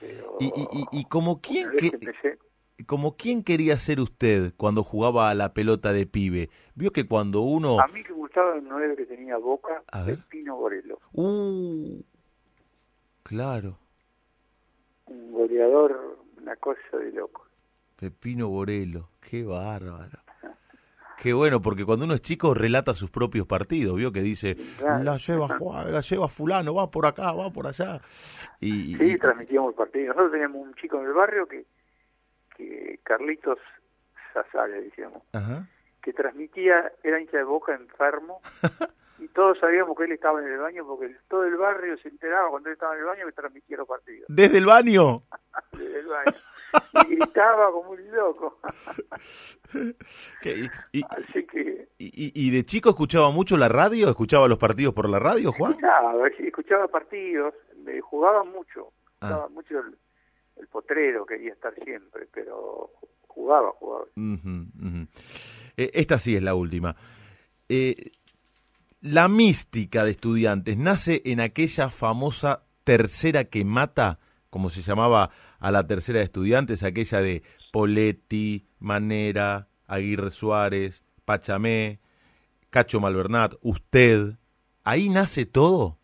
[0.00, 2.38] Pero ¿Y, y, y, y como quién que empecé,
[2.84, 6.50] como quién quería ser usted cuando jugaba a la pelota de pibe?
[6.74, 7.80] Vio que cuando uno...
[7.80, 10.14] a mí que me gustaba el 9 que tenía boca, A ver.
[10.14, 12.00] el Pino Borello, Uh,
[13.22, 13.78] claro,
[15.06, 17.46] un goleador, una cosa de loco.
[17.96, 20.18] Pepino Borelo, qué bárbaro.
[21.18, 25.04] Qué bueno, porque cuando uno es chico relata sus propios partidos, vio que dice, Claro.
[25.04, 28.00] la lleva Juan, la lleva fulano, va por acá, va por allá.
[28.60, 30.06] Y, Sí, y- transmitíamos el partido.
[30.08, 31.64] Nosotros teníamos un chico en el barrio que,
[32.68, 33.58] que Carlitos
[34.32, 35.66] Sazale, decíamos, ajá.
[36.02, 38.40] que transmitía, era hincha de boca enfermo,
[39.18, 42.50] y todos sabíamos que él estaba en el baño porque todo el barrio se enteraba
[42.50, 44.26] cuando él estaba en el baño que transmitía los partidos.
[44.28, 45.22] Desde el baño.
[45.72, 46.32] Desde el baño.
[47.10, 48.58] Y gritaba como un loco.
[50.40, 50.68] ¿Qué?
[50.92, 54.08] Y, y- Así que y- y de chico escuchaba mucho la radio?
[54.08, 55.72] ¿Escuchaba los partidos por la radio, Juan?
[55.72, 57.54] escuchaba, escuchaba partidos,
[57.84, 59.28] me jugaba mucho, Ah.
[59.28, 59.96] jugaba mucho el,
[60.62, 62.90] el potrero, quería estar siempre, pero
[63.26, 64.04] jugaba, jugaba.
[65.76, 66.94] Eh, esta sí es la última.
[67.68, 68.12] Eh,
[69.00, 74.18] la mística de estudiantes nace en aquella famosa tercera que mata,
[74.50, 77.42] como se llamaba a la tercera de estudiantes, aquella de
[77.72, 81.98] Poletti, Manera, Aguirre Suárez, Pachamé,
[82.70, 84.34] Cacho Malvernat, usted.
[84.84, 85.98] ¿Ahí nace todo?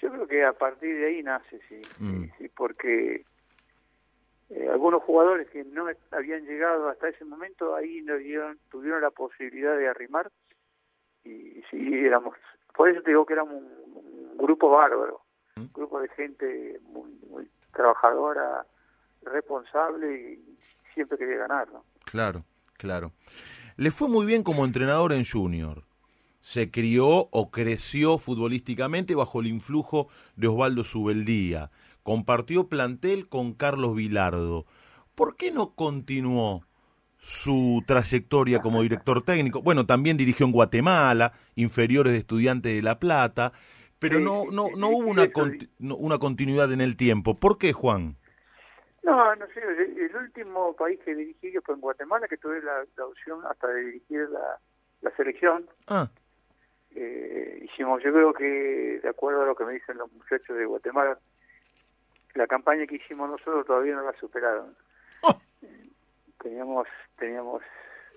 [0.00, 2.22] Yo creo que a partir de ahí nace, sí, Mm.
[2.24, 3.24] sí, sí, porque
[4.54, 9.10] eh, algunos jugadores que no habían llegado hasta ese momento ahí no dieron, tuvieron la
[9.10, 10.30] posibilidad de arrimar
[11.24, 12.36] y sí éramos,
[12.74, 15.22] por eso te digo que éramos un, un grupo bárbaro,
[15.56, 18.66] un grupo de gente muy, muy trabajadora,
[19.22, 20.58] responsable y
[20.94, 21.84] siempre quería ganar, ¿no?
[22.04, 22.44] Claro,
[22.76, 23.12] claro.
[23.76, 25.84] Le fue muy bien como entrenador en Junior.
[26.40, 31.70] Se crió o creció futbolísticamente bajo el influjo de Osvaldo Subeldía.
[32.02, 34.66] Compartió plantel con Carlos Vilardo.
[35.14, 36.64] ¿Por qué no continuó
[37.18, 39.62] su trayectoria como director técnico?
[39.62, 43.52] Bueno, también dirigió en Guatemala, inferiores de Estudiantes de La Plata,
[43.98, 46.96] pero Sí, no, no, no sí, hubo sí, una, conti- no- una continuidad en el
[46.96, 47.36] tiempo.
[47.38, 48.16] ¿Por qué, Juan?
[49.02, 52.84] No, no sé, el, último país que dirigí que fue en Guatemala, que tuve la,
[52.96, 54.58] la opción hasta de dirigir la,
[55.00, 56.10] la selección, Ah,
[56.94, 60.66] eh, hicimos, yo creo que, de acuerdo a lo que me dicen los muchachos de
[60.66, 61.18] Guatemala,
[62.34, 64.74] la campaña que hicimos nosotros todavía no la superaron.
[65.22, 65.38] Oh.
[66.42, 67.62] Teníamos, teníamos,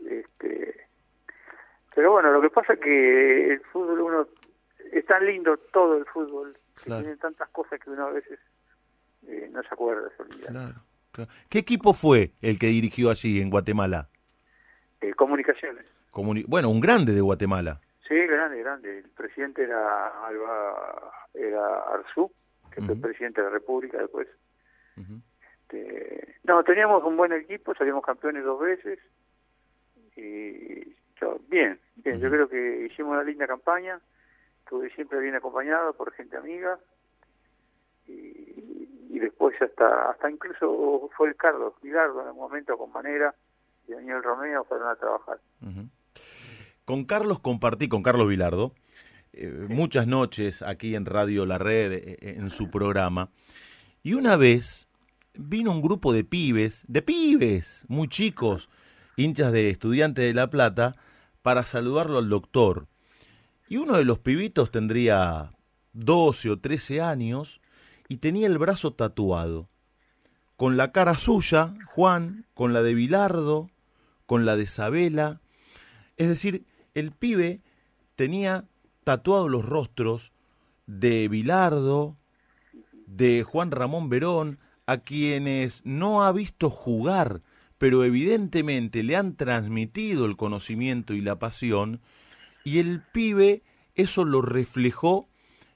[0.09, 0.87] este,
[1.93, 4.27] pero bueno, lo que pasa es que el fútbol uno,
[4.91, 7.01] es tan lindo todo el fútbol, que Claro.
[7.03, 8.39] tiene tantas cosas que uno a veces
[9.27, 10.47] eh, no se acuerda, se olvida.
[10.47, 10.73] claro,
[11.11, 11.31] claro.
[11.49, 14.07] ¿Qué equipo fue el que dirigió allí en Guatemala?
[15.01, 15.85] Eh, comunicaciones.
[16.11, 17.79] Comuni- bueno, un grande de Guatemala.
[18.07, 18.99] Sí, grande, grande.
[18.99, 22.31] El presidente era Alba, era Arzú,
[22.75, 23.01] que fue Ujú.
[23.01, 24.27] presidente de la República después.
[25.61, 28.99] Este, no, teníamos un buen equipo, salimos campeones dos veces.
[30.15, 32.19] Y yo, bien, bien.
[32.19, 33.99] Yo creo que hicimos una linda campaña.
[34.59, 36.77] Estuve siempre bien acompañado por gente amiga.
[38.07, 43.33] Y, y después hasta hasta incluso fue el Carlos Vilardo en un momento con Manera
[43.87, 45.39] y Daniel Romeo fueron a trabajar.
[46.85, 48.73] Con Carlos compartí, con Carlos Vilardo,
[49.37, 53.29] eh, muchas noches aquí en Radio La Red, eh, en su programa,
[54.03, 54.87] y una vez
[55.33, 58.69] vino un grupo de pibes, de pibes, muy chicos,
[59.17, 60.95] hinchas de estudiantes de La Plata,
[61.41, 62.87] para saludarlo al doctor.
[63.67, 65.51] Y uno de los pibitos tendría
[65.93, 67.61] 12 o 13 años
[68.07, 69.69] y tenía el brazo tatuado,
[70.55, 73.69] con la cara suya, Juan, con la de Vilardo,
[74.25, 75.41] con la de Isabela.
[76.17, 77.61] Es decir, el pibe
[78.15, 78.65] tenía
[79.05, 80.33] tatuados los rostros
[80.87, 82.17] de Vilardo,
[83.07, 87.41] de Juan Ramón Verón, a quienes no ha visto jugar,
[87.77, 92.01] pero evidentemente le han transmitido el conocimiento y la pasión,
[92.63, 93.61] y el pibe
[93.95, 95.27] eso lo reflejó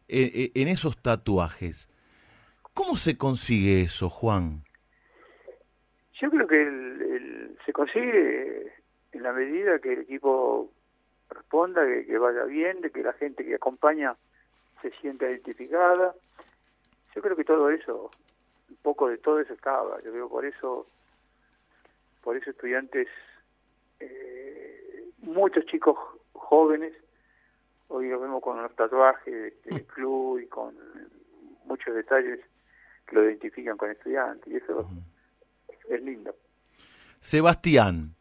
[0.07, 1.87] eh, eh, en esos tatuajes.
[2.73, 4.63] ¿Cómo se consigue eso, Juan?
[6.19, 8.73] Yo creo que se consigue
[9.11, 10.71] en la medida que el equipo
[11.29, 14.15] responda, que, que vaya bien, de que la gente que acompaña
[14.81, 16.15] se sienta identificada.
[17.15, 18.11] Yo creo que todo eso,
[18.69, 20.01] un poco de todo eso estaba.
[20.03, 20.87] Yo creo por eso,
[22.21, 23.07] por eso estudiantes,
[23.99, 25.97] eh, muchos chicos
[26.33, 26.93] jóvenes,
[27.87, 30.75] hoy los vemos con los tatuajes del club y con
[31.65, 32.39] muchos detalles
[33.05, 34.87] que lo identifican con estudiantes y eso
[35.89, 36.35] es lindo.
[37.19, 38.15] Sebastián,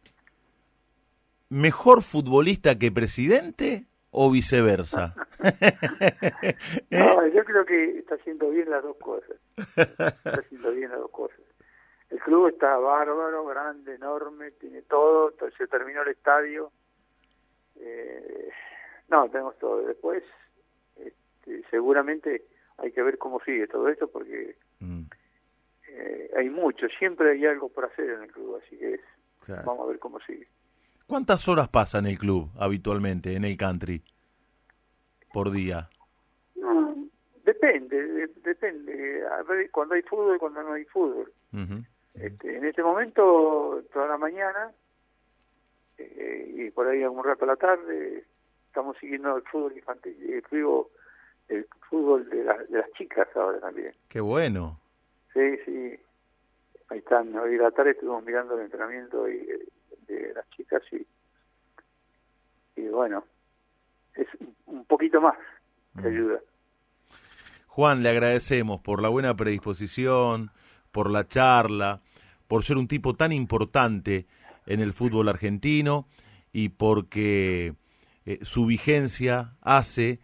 [1.48, 5.14] ¿mejor futbolista que presidente o viceversa?
[6.90, 9.36] No, yo creo que está haciendo bien las dos cosas.
[9.56, 11.38] Está haciendo bien las dos cosas.
[12.10, 15.34] El club está bárbaro, grande, enorme, tiene todo.
[15.56, 16.72] Se terminó el estadio.
[17.76, 18.48] Eh,
[19.08, 19.82] no, tenemos todo.
[19.86, 20.24] Después,
[20.96, 22.44] este, seguramente
[22.78, 25.02] hay que ver cómo sigue todo esto porque Mm,
[25.88, 26.86] eh, hay mucho.
[26.98, 29.00] Siempre hay algo por hacer en el club, así que es,
[29.44, 29.62] claro.
[29.66, 30.46] vamos a ver cómo sigue.
[31.08, 34.04] ¿Cuántas horas pasa en el club habitualmente, en el country,
[35.32, 35.88] por día?
[36.56, 36.94] No,
[37.44, 39.26] depende, de- depende.
[39.26, 41.32] A ver, cuando hay fútbol y cuando no hay fútbol.
[42.14, 44.70] Este, en este momento, toda la mañana
[45.96, 48.24] eh, y por ahí algún rato a la tarde,
[48.66, 50.86] estamos siguiendo el fútbol infantil, el fútbol,
[51.48, 53.94] el fútbol de, la- de las chicas ahora también.
[54.08, 54.78] Qué bueno.
[55.32, 55.96] Sí, sí.
[56.90, 57.34] Ahí están.
[57.36, 59.48] Hoy a la tarde estuvimos mirando el entrenamiento y,
[60.08, 61.06] de, de las chicas y,
[62.80, 63.24] y bueno,
[64.14, 64.26] es
[64.66, 65.36] un- poquito más
[66.00, 66.38] que ayuda.
[67.66, 70.50] Juan, le agradecemos por la buena predisposición,
[70.92, 72.00] por la charla,
[72.46, 74.26] por ser un tipo tan importante
[74.66, 76.08] en el fútbol argentino
[76.52, 77.74] y porque
[78.24, 80.20] eh, su vigencia hace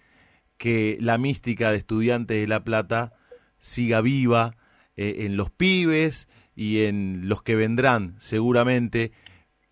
[0.56, 3.12] que la mística de estudiantes de La Plata
[3.58, 4.56] siga viva
[4.96, 9.12] eh, en los pibes y en los que vendrán seguramente,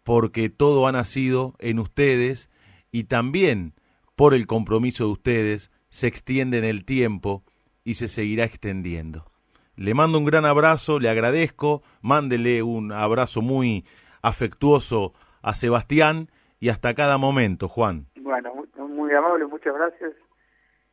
[0.04, 2.50] porque todo ha nacido en ustedes
[2.90, 3.74] y también
[4.16, 7.44] por el compromiso de ustedes se extiende en el tiempo
[7.84, 9.30] y se seguirá extendiendo.
[9.76, 13.86] Le mando un gran abrazo, le agradezco, mándele un abrazo muy
[14.20, 16.28] afectuoso a Sebastián
[16.60, 18.06] y hasta cada momento, Juan.
[18.16, 20.12] Bueno, muy, muy amable, muchas gracias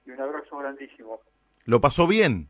[0.06, 1.20] y un abrazo grandísimo.
[1.66, 2.50] ¿Lo pasó bien?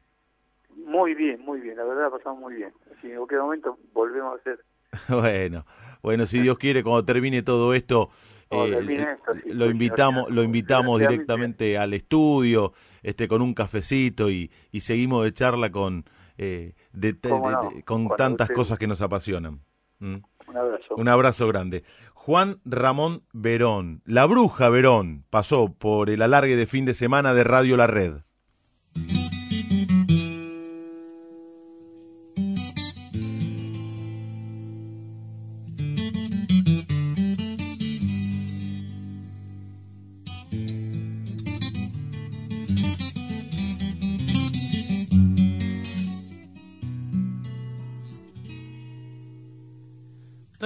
[0.86, 2.74] Muy bien, muy bien, la verdad la pasamos muy bien.
[2.96, 4.60] Así en cualquier momento volvemos a hacer.
[5.10, 5.66] Bueno,
[6.02, 8.10] bueno, si Dios quiere, cuando termine todo esto,
[8.52, 12.74] eh, termine esto, sí, lo invitamos, lo invitamos directamente al estudio,
[13.04, 16.06] este, con un cafecito y, y seguimos de charla con,
[16.38, 19.60] eh, de- de- Cómo no, de- con cuando tantas usted- cosas que nos apasionan.
[20.00, 20.16] ¿Mm?
[20.48, 20.96] Un abrazo.
[20.96, 21.84] Un abrazo grande.
[22.14, 27.44] Juan Ramón Verón, la bruja Verón, pasó por el alargue de fin de semana de
[27.44, 28.22] Radio La Red.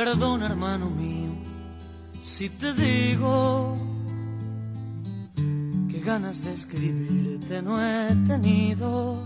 [0.06, 1.32] Perdona, hermano mío,
[2.22, 3.78] si te digo
[5.90, 9.26] que ganas de escribirte no he tenido.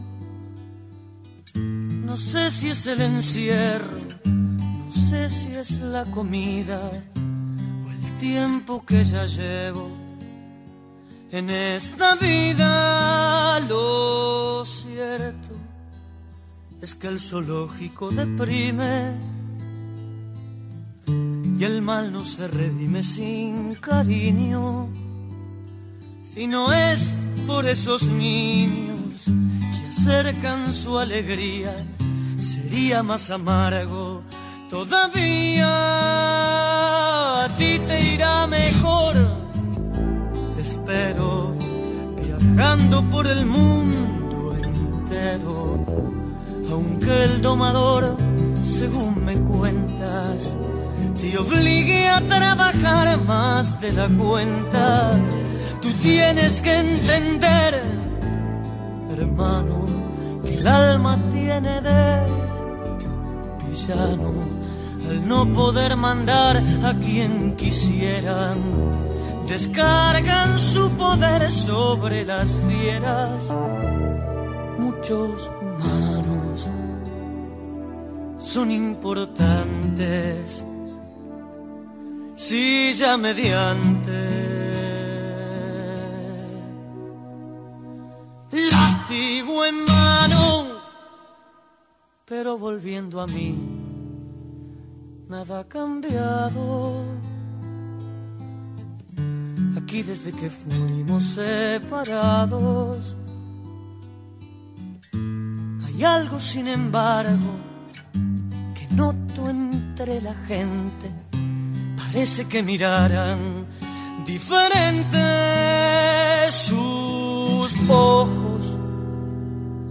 [1.56, 6.80] No sé si es el encierro, no sé si es la comida
[7.84, 9.90] o el tiempo que ya llevo
[11.32, 13.60] en esta vida.
[13.62, 15.56] Lo cierto
[16.84, 19.27] es que el zoológico deprime
[21.60, 24.90] y el mal no se redime sin cariño.
[26.24, 27.16] Si no es
[27.48, 31.74] por esos niños que acercan su alegría,
[32.38, 34.22] sería más amargo
[34.70, 35.66] todavía.
[37.46, 39.16] A ti te irá mejor,
[40.60, 41.56] espero,
[42.22, 45.86] viajando por el mundo entero.
[46.70, 48.16] Aunque el domador,
[48.62, 50.54] según me cuentas,
[51.22, 55.20] te obligue a trabajar más de la cuenta.
[55.82, 57.82] Tú tienes que entender,
[59.10, 59.86] hermano,
[60.44, 62.26] que el alma tiene de
[63.70, 64.34] villano
[65.10, 68.58] al no poder mandar a quien quisieran.
[69.48, 73.44] Descargan su poder sobre las fieras.
[74.78, 76.68] Muchos humanos
[78.40, 80.64] son importantes
[82.38, 84.38] si ya mediante
[88.70, 90.82] látigo en mano,
[92.26, 93.56] pero volviendo a mí,
[95.28, 97.04] nada ha cambiado.
[99.76, 103.18] Aquí desde que fuimos separados,
[105.86, 107.52] hay algo sin embargo
[108.76, 111.17] que noto entre la gente.
[112.12, 113.68] Parece que miraran
[114.26, 115.28] diferentes
[116.56, 118.78] sus ojos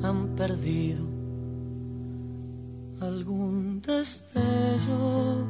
[0.02, 1.04] han perdido
[3.02, 5.46] algún destello,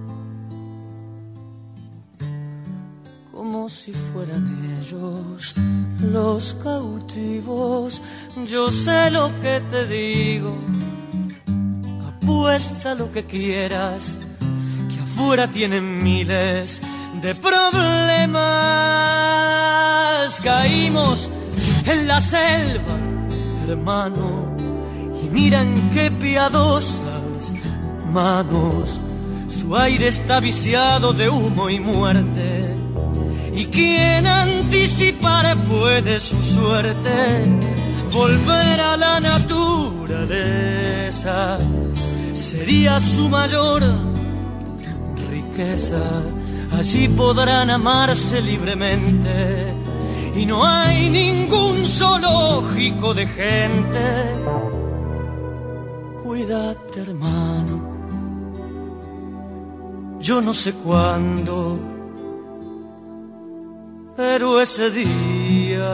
[3.32, 4.44] como si fueran
[4.80, 5.54] ellos
[6.00, 8.02] los cautivos.
[8.48, 10.52] Yo sé lo que te digo,
[12.08, 14.18] apuesta lo que quieras,
[15.16, 16.82] afuera tienen miles
[17.22, 18.36] de problemas.
[20.44, 21.30] Caímos
[21.86, 22.98] en la selva,
[23.66, 24.54] hermano,
[25.22, 27.54] y miran qué piadosas
[28.12, 29.00] manos.
[29.48, 32.74] Su aire está viciado de humo y muerte.
[33.54, 37.58] Y quien anticipar puede su suerte,
[38.12, 39.96] volver a la naturaleza
[42.34, 44.15] sería su mayor
[45.56, 46.22] riqueza
[46.78, 49.74] allí podrán amarse libremente.
[50.36, 54.06] Y no hay ningún zoológico de gente.
[56.22, 57.76] Cuídate hermano,
[60.20, 61.78] yo no sé cuándo,
[64.14, 65.92] pero ese día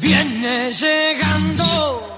[0.00, 2.09] viene llegando